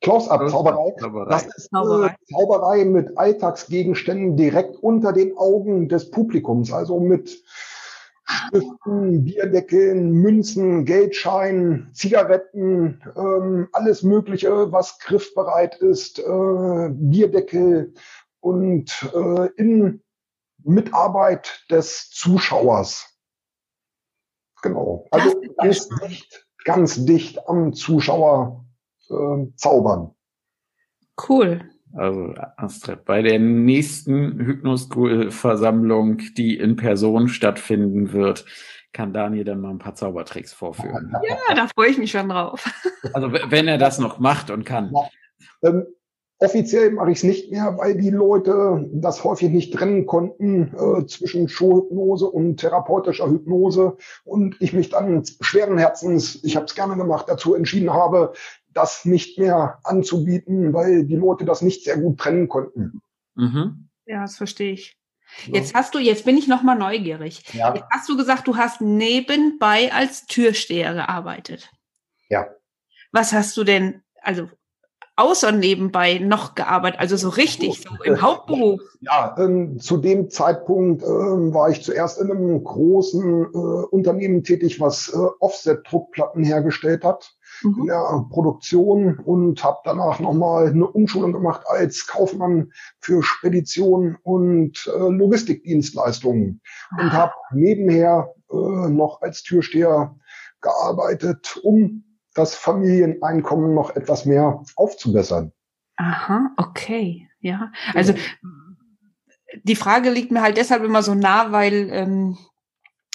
Close-up 0.02 0.50
Zauberei. 0.50 0.94
Zauberei. 0.98 1.30
Das 1.30 1.46
ist 1.46 1.70
Zauberei. 1.70 2.16
Zauberei 2.32 2.86
mit 2.86 3.18
Alltagsgegenständen 3.18 4.38
direkt 4.38 4.78
unter 4.78 5.12
den 5.12 5.36
Augen 5.38 5.90
des 5.90 6.10
Publikums, 6.10 6.72
also 6.72 7.02
mit 7.02 7.44
Stiften, 8.30 9.26
Bierdeckeln, 9.26 10.12
Münzen, 10.14 10.86
Geldscheinen, 10.86 11.90
Zigaretten, 11.94 13.02
ähm, 13.18 13.68
alles 13.74 14.04
Mögliche, 14.04 14.72
was 14.72 15.00
griffbereit 15.00 15.76
ist, 15.76 16.20
äh, 16.20 16.90
Bierdeckel 16.92 17.94
und 18.40 19.12
äh, 19.14 19.48
in 19.58 20.02
Mitarbeit 20.68 21.66
des 21.70 22.10
Zuschauers. 22.10 23.18
Genau. 24.62 25.08
Also 25.12 25.42
ganz 25.58 25.90
dicht, 25.90 26.48
ganz 26.64 27.06
dicht 27.06 27.48
am 27.48 27.74
Zuschauer 27.74 28.66
äh, 29.10 29.48
zaubern. 29.56 30.14
Cool. 31.28 31.70
Also 31.94 32.34
Astrid, 32.58 33.06
bei 33.06 33.22
der 33.22 33.40
nächsten 33.40 34.40
Hypnoschool-Versammlung, 34.40 36.18
die 36.36 36.58
in 36.58 36.76
Person 36.76 37.30
stattfinden 37.30 38.12
wird, 38.12 38.46
kann 38.92 39.14
Daniel 39.14 39.46
dann 39.46 39.62
mal 39.62 39.70
ein 39.70 39.80
paar 39.80 39.96
Zaubertricks 39.96 40.54
vorführen. 40.54 41.16
Ja, 41.28 41.56
da 41.56 41.68
freue 41.68 41.90
ich 41.90 41.98
mich 41.98 42.12
schon 42.12 42.30
drauf. 42.30 42.70
Also 43.14 43.32
wenn 43.32 43.68
er 43.68 43.78
das 43.78 44.00
noch 44.00 44.20
macht 44.20 44.50
und 44.50 44.66
kann. 44.66 44.92
Ja. 44.94 45.70
Ähm, 45.70 45.86
Offiziell 46.40 46.92
mache 46.92 47.12
ich 47.12 47.18
es 47.18 47.24
nicht 47.24 47.52
mehr, 47.52 47.78
weil 47.80 47.98
die 47.98 48.12
Leute 48.12 48.88
das 48.94 49.24
häufig 49.24 49.50
nicht 49.50 49.74
trennen 49.74 50.06
konnten 50.06 50.72
äh, 50.76 51.06
zwischen 51.08 51.50
Showhypnose 51.50 52.28
und 52.28 52.58
therapeutischer 52.58 53.28
Hypnose 53.28 53.98
und 54.24 54.56
ich 54.60 54.72
mich 54.72 54.90
dann 54.90 55.24
schweren 55.42 55.80
Herzens, 55.80 56.44
ich 56.44 56.56
habe 56.56 56.68
es 56.68 56.76
gerne 56.76 56.96
gemacht, 56.96 57.26
dazu 57.28 57.56
entschieden 57.56 57.92
habe, 57.92 58.34
das 58.72 59.06
nicht 59.06 59.40
mehr 59.40 59.80
anzubieten, 59.84 60.74
weil 60.74 61.06
die 61.06 61.16
Leute 61.16 61.44
das 61.44 61.64
nicht 61.64 61.84
sehr 61.84 61.98
gut 61.98 62.20
trennen 62.20 62.48
konnten. 62.48 63.02
Mhm. 63.34 63.90
Ja, 64.06 64.22
das 64.22 64.38
verstehe 64.38 64.74
ich. 64.74 64.96
Jetzt 65.48 65.74
hast 65.74 65.96
du, 65.96 66.00
jetzt 66.00 66.24
bin 66.24 66.38
ich 66.38 66.48
noch 66.48 66.62
mal 66.62 66.76
neugierig. 66.76 67.44
Ja. 67.54 67.74
Jetzt 67.74 67.88
hast 67.92 68.10
du 68.10 68.16
gesagt, 68.16 68.48
du 68.48 68.56
hast 68.56 68.82
nebenbei 68.82 69.92
als 69.92 70.26
Türsteher 70.26 70.94
gearbeitet. 70.94 71.72
Ja. 72.30 72.48
Was 73.12 73.34
hast 73.34 73.58
du 73.58 73.64
denn, 73.64 74.04
also 74.22 74.50
außer 75.18 75.52
nebenbei 75.52 76.20
noch 76.20 76.56
gearbeitet, 76.56 77.00
also 77.00 77.18
so 77.18 77.30
richtig, 77.30 77.82
so 77.82 78.04
im 78.04 78.22
Hauptberuf? 78.22 78.80
Ja, 79.02 79.36
ähm, 79.40 79.80
zu 79.80 79.98
dem 79.98 80.30
Zeitpunkt 80.30 81.04
ähm, 81.04 81.54
war 81.54 81.70
ich 81.70 81.84
zuerst 81.84 82.22
in 82.22 82.32
einem 82.32 82.64
großen 82.64 83.44
äh, 83.44 83.48
Unternehmen 83.48 84.44
tätig, 84.44 84.80
was 84.80 85.10
äh, 85.10 85.18
Offset-Druckplatten 85.40 86.44
hergestellt 86.44 87.04
hat 87.04 87.34
mhm. 87.64 87.76
in 87.80 87.86
der 87.88 88.26
Produktion 88.30 89.18
und 89.20 89.64
habe 89.64 89.80
danach 89.84 90.20
nochmal 90.20 90.68
eine 90.68 90.88
Umschulung 90.88 91.34
gemacht 91.34 91.64
als 91.68 92.06
Kaufmann 92.06 92.72
für 93.00 93.24
Spedition 93.24 94.18
und 94.22 94.88
äh, 94.88 95.10
Logistikdienstleistungen 95.10 96.62
ah. 96.92 97.02
und 97.02 97.14
habe 97.14 97.34
nebenher 97.54 98.34
äh, 98.52 98.56
noch 98.56 99.22
als 99.22 99.42
Türsteher 99.42 100.16
gearbeitet, 100.62 101.60
um 101.64 102.04
das 102.38 102.56
Familieneinkommen 102.56 103.74
noch 103.74 103.96
etwas 103.96 104.26
mehr 104.26 104.64
aufzubessern. 104.76 105.52
Aha, 105.98 106.52
okay, 106.58 107.28
ja. 107.40 107.72
Also 107.94 108.14
die 109.64 109.76
Frage 109.76 110.10
liegt 110.10 110.32
mir 110.32 110.42
halt 110.42 110.58
deshalb 110.58 110.84
immer 110.84 111.02
so 111.02 111.16
nah, 111.16 111.52
weil 111.52 111.90
ähm, 111.92 112.38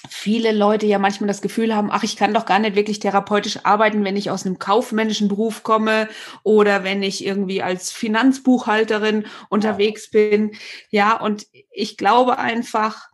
viele 0.09 0.53
Leute 0.53 0.87
ja 0.87 0.99
manchmal 0.99 1.29
das 1.29 1.43
Gefühl 1.43 1.75
haben, 1.75 1.91
ach, 1.91 2.03
ich 2.03 2.17
kann 2.17 2.35
doch 2.35 2.47
gar 2.47 2.59
nicht 2.59 2.75
wirklich 2.75 2.99
therapeutisch 2.99 3.61
arbeiten, 3.65 4.05
wenn 4.05 4.17
ich 4.17 4.31
aus 4.31 4.45
einem 4.45 4.59
kaufmännischen 4.59 5.29
Beruf 5.29 5.63
komme 5.63 6.09
oder 6.43 6.83
wenn 6.85 7.03
ich 7.03 7.25
irgendwie 7.25 7.63
als 7.63 7.93
Finanzbuchhalterin 7.93 9.27
unterwegs 9.49 10.11
bin. 10.11 10.53
Ja, 10.91 11.19
und 11.19 11.47
ich 11.71 11.97
glaube 11.97 12.39
einfach, 12.39 13.09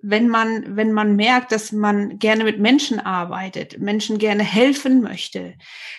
wenn 0.00 0.28
man, 0.28 0.76
wenn 0.76 0.92
man 0.92 1.16
merkt, 1.16 1.52
dass 1.52 1.72
man 1.72 2.18
gerne 2.18 2.44
mit 2.44 2.60
Menschen 2.60 3.00
arbeitet, 3.00 3.78
Menschen 3.78 4.18
gerne 4.18 4.44
helfen 4.44 5.02
möchte, 5.02 5.54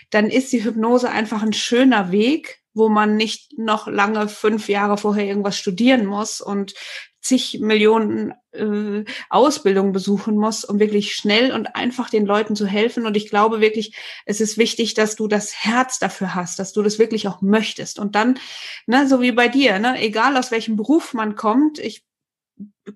dann 0.09 0.29
ist 0.29 0.53
die 0.53 0.63
Hypnose 0.63 1.09
einfach 1.09 1.43
ein 1.43 1.53
schöner 1.53 2.11
Weg, 2.11 2.59
wo 2.73 2.87
man 2.87 3.17
nicht 3.17 3.57
noch 3.57 3.87
lange 3.87 4.29
fünf 4.29 4.69
Jahre 4.69 4.97
vorher 4.97 5.25
irgendwas 5.25 5.57
studieren 5.57 6.05
muss 6.05 6.39
und 6.39 6.73
zig 7.21 7.59
Millionen 7.59 8.33
äh, 8.53 9.03
Ausbildungen 9.29 9.91
besuchen 9.91 10.37
muss, 10.37 10.63
um 10.63 10.79
wirklich 10.79 11.13
schnell 11.13 11.51
und 11.51 11.75
einfach 11.75 12.09
den 12.09 12.25
Leuten 12.25 12.55
zu 12.55 12.65
helfen. 12.65 13.05
Und 13.05 13.17
ich 13.17 13.29
glaube 13.29 13.59
wirklich, 13.59 13.95
es 14.25 14.39
ist 14.39 14.57
wichtig, 14.57 14.93
dass 14.93 15.17
du 15.17 15.27
das 15.27 15.53
Herz 15.53 15.99
dafür 15.99 16.35
hast, 16.35 16.59
dass 16.59 16.71
du 16.71 16.81
das 16.81 16.97
wirklich 16.97 17.27
auch 17.27 17.41
möchtest. 17.41 17.99
Und 17.99 18.15
dann, 18.15 18.39
ne, 18.87 19.07
so 19.07 19.21
wie 19.21 19.33
bei 19.33 19.49
dir, 19.49 19.79
ne, 19.79 20.01
egal 20.01 20.37
aus 20.37 20.51
welchem 20.51 20.77
Beruf 20.77 21.13
man 21.13 21.35
kommt, 21.35 21.79
ich 21.79 22.03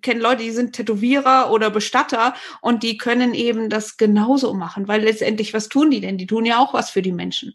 kenne 0.02 0.22
Leute, 0.22 0.44
die 0.44 0.52
sind 0.52 0.74
Tätowierer 0.74 1.52
oder 1.52 1.70
Bestatter 1.70 2.34
und 2.62 2.84
die 2.84 2.98
können 2.98 3.34
eben 3.34 3.70
das 3.70 3.98
genauso 3.98 4.54
machen, 4.54 4.88
weil 4.88 5.04
letztendlich, 5.04 5.54
was 5.54 5.70
tun 5.70 5.92
die 5.92 6.02
denn? 6.02 6.18
Die 6.18 6.28
tun 6.28 6.46
ja 6.46 6.60
auch 6.60 6.74
was 6.74 6.90
für 6.90 7.02
die 7.02 7.14
Menschen. 7.14 7.54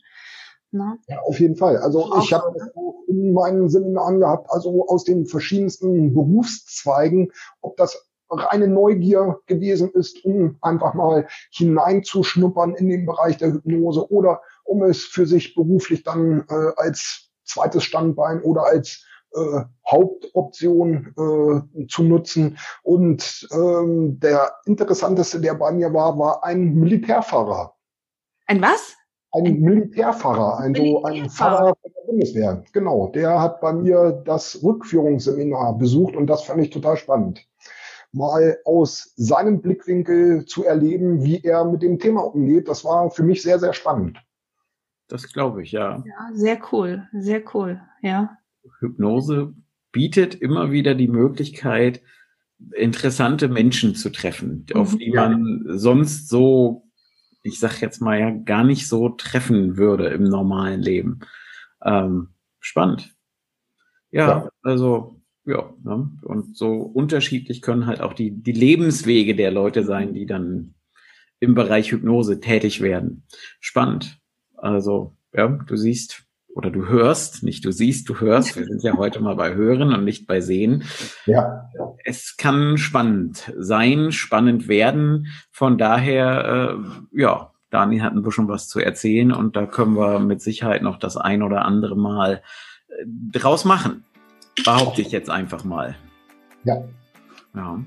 Na? 0.71 0.92
Ne? 0.92 0.99
Ja, 1.09 1.21
auf 1.21 1.40
jeden 1.40 1.57
Fall. 1.57 1.79
Also 1.79 2.12
ich 2.23 2.33
habe 2.33 2.55
in 3.09 3.33
meinen 3.33 3.68
Seminaren 3.68 4.21
gehabt, 4.21 4.51
also 4.51 4.87
aus 4.87 5.05
den 5.05 5.27
verschiedensten 5.27 6.14
Berufszweigen, 6.14 7.33
ob 7.61 7.77
das 7.77 8.07
reine 8.31 8.68
Neugier 8.68 9.38
gewesen 9.47 9.90
ist, 9.92 10.23
um 10.25 10.59
einfach 10.61 10.92
mal 10.92 11.27
hineinzuschnuppern 11.51 12.75
in 12.75 12.88
den 12.88 13.07
Bereich 13.07 13.38
der 13.38 13.53
Hypnose 13.53 14.11
oder 14.11 14.42
um 14.64 14.83
es 14.83 15.05
für 15.05 15.27
sich 15.27 15.55
beruflich 15.55 16.03
dann 16.03 16.44
äh, 16.51 16.73
als 16.77 17.31
zweites 17.44 17.85
Standbein 17.85 18.42
oder 18.42 18.64
als 18.64 19.07
äh, 19.33 19.61
Hauptoption 19.87 21.14
äh, 21.17 21.87
zu 21.87 22.03
nutzen. 22.03 22.59
Und 22.83 23.49
ähm, 23.53 24.19
der 24.21 24.53
interessanteste, 24.64 25.41
der 25.41 25.55
bei 25.55 25.73
mir 25.73 25.93
war, 25.93 26.19
war 26.19 26.45
ein 26.45 26.75
Militärfahrer. 26.75 27.75
Ein 28.47 28.62
was? 28.62 28.97
Ein, 29.33 29.47
ein 29.47 29.61
Militärfahrer, 29.61 30.59
ein, 30.59 30.75
so 30.75 31.03
ein 31.03 31.29
Pfarrer 31.29 31.75
von 31.83 31.93
der 31.95 32.07
Bundeswehr. 32.07 32.64
Genau, 32.73 33.09
der 33.09 33.41
hat 33.41 33.61
bei 33.61 33.75
mir 33.75 34.23
das 34.25 34.62
Rückführungsseminar 34.62 35.77
besucht 35.77 36.17
und 36.17 36.27
das 36.29 36.45
fand 36.45 36.62
ich 36.62 36.71
total 36.71 36.97
spannend. 36.97 37.47
Mal 38.11 38.59
aus 38.64 39.12
seinem 39.17 39.61
Blickwinkel 39.61 40.47
zu 40.47 40.64
erleben, 40.64 41.23
wie 41.23 41.43
er 41.45 41.67
mit 41.67 41.83
dem 41.83 41.99
Thema 41.99 42.23
umgeht, 42.23 42.69
das 42.69 42.87
war 42.87 43.11
für 43.11 43.23
mich 43.23 43.43
sehr, 43.43 43.59
sehr 43.59 43.75
spannend. 43.75 44.19
Das 45.09 45.31
glaube 45.31 45.62
ich, 45.62 45.73
ja. 45.73 46.03
Ja, 46.07 46.31
sehr 46.33 46.59
cool, 46.73 47.07
sehr 47.12 47.43
cool, 47.53 47.81
ja. 48.01 48.38
Hypnose 48.81 49.55
bietet 49.93 50.35
immer 50.35 50.71
wieder 50.71 50.95
die 50.95 51.09
Möglichkeit, 51.09 52.03
interessante 52.75 53.49
Menschen 53.49 53.95
zu 53.95 54.11
treffen, 54.11 54.67
mhm. 54.69 54.81
auf 54.81 54.97
die 54.97 55.11
man 55.13 55.65
sonst 55.69 56.29
so, 56.29 56.89
ich 57.43 57.59
sag 57.59 57.81
jetzt 57.81 58.01
mal 58.01 58.19
ja, 58.19 58.31
gar 58.31 58.65
nicht 58.65 58.89
so 58.89 59.11
treffen 59.11 59.77
würde 59.77 60.09
im 60.09 60.25
normalen 60.25 60.83
Leben. 60.83 61.21
Ähm, 61.85 62.29
spannend. 62.61 63.15
Ja, 64.11 64.29
ja, 64.29 64.49
also 64.63 65.21
ja, 65.45 65.73
ne? 65.83 66.11
und 66.23 66.57
so 66.57 66.75
unterschiedlich 66.83 67.63
können 67.63 67.87
halt 67.87 68.01
auch 68.01 68.13
die, 68.13 68.31
die 68.31 68.53
Lebenswege 68.53 69.35
der 69.35 69.51
Leute 69.51 69.85
sein, 69.85 70.13
die 70.13 70.27
dann 70.27 70.75
im 71.41 71.55
Bereich 71.55 71.93
Hypnose 71.93 72.41
tätig 72.41 72.81
werden. 72.81 73.25
Spannend. 73.61 74.19
Also, 74.57 75.17
ja, 75.33 75.49
du 75.49 75.77
siehst, 75.77 76.25
oder 76.55 76.71
du 76.71 76.89
hörst, 76.89 77.43
nicht 77.43 77.65
du 77.65 77.73
siehst, 77.73 78.09
du 78.09 78.21
hörst. 78.21 78.57
Wir 78.57 78.65
sind 78.65 78.83
ja 78.83 78.97
heute 78.97 79.21
mal 79.21 79.37
bei 79.37 79.55
Hören 79.55 79.93
und 79.93 80.05
nicht 80.05 80.27
bei 80.27 80.41
Sehen. 80.41 80.85
Ja. 81.27 81.71
Es 82.05 82.37
kann 82.37 82.79
spannend 82.79 83.53
sein, 83.57 84.13
spannend 84.13 84.69
werden. 84.69 85.29
Von 85.51 85.79
daher, 85.79 86.79
äh, 87.15 87.21
ja, 87.21 87.53
Dani 87.71 87.99
hat 87.99 88.15
ein 88.15 88.23
bisschen 88.23 88.49
was 88.49 88.69
zu 88.69 88.81
erzählen 88.81 89.33
und 89.33 89.57
da 89.57 89.67
können 89.67 89.95
wir 89.95 90.19
mit 90.21 90.41
Sicherheit 90.41 90.83
noch 90.83 90.99
das 90.99 91.17
ein 91.17 91.43
oder 91.43 91.65
andere 91.65 91.97
Mal 91.97 92.43
äh, 92.89 93.05
draus 93.33 93.65
machen. 93.65 94.05
Behaupte 94.65 95.03
ich 95.03 95.13
jetzt 95.13 95.31
einfach 95.31 95.65
mal. 95.65 95.97
Ja. 96.65 96.83
Ja. 97.55 97.79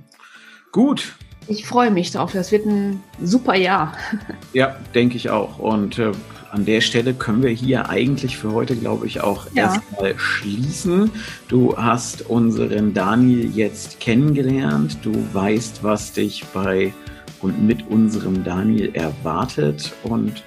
Gut. 0.71 1.15
Ich 1.47 1.65
freue 1.65 1.91
mich 1.91 2.11
drauf. 2.11 2.31
Das 2.33 2.51
wird 2.51 2.65
ein 2.65 3.01
super 3.21 3.55
Jahr. 3.55 3.93
Ja, 4.53 4.75
denke 4.93 5.15
ich 5.15 5.29
auch. 5.29 5.59
Und 5.59 5.97
äh, 5.97 6.11
an 6.51 6.65
der 6.65 6.81
Stelle 6.81 7.13
können 7.13 7.41
wir 7.41 7.51
hier 7.51 7.89
eigentlich 7.89 8.37
für 8.37 8.51
heute, 8.51 8.75
glaube 8.75 9.07
ich, 9.07 9.21
auch 9.21 9.47
ja. 9.53 9.75
erstmal 9.75 10.19
schließen. 10.19 11.09
Du 11.47 11.77
hast 11.77 12.29
unseren 12.29 12.93
Daniel 12.93 13.49
jetzt 13.55 14.01
kennengelernt. 14.01 14.97
Du 15.03 15.13
weißt, 15.31 15.83
was 15.83 16.11
dich 16.11 16.43
bei 16.53 16.93
und 17.41 17.65
mit 17.65 17.87
unserem 17.87 18.43
Daniel 18.43 18.93
erwartet. 18.93 19.93
Und 20.03 20.43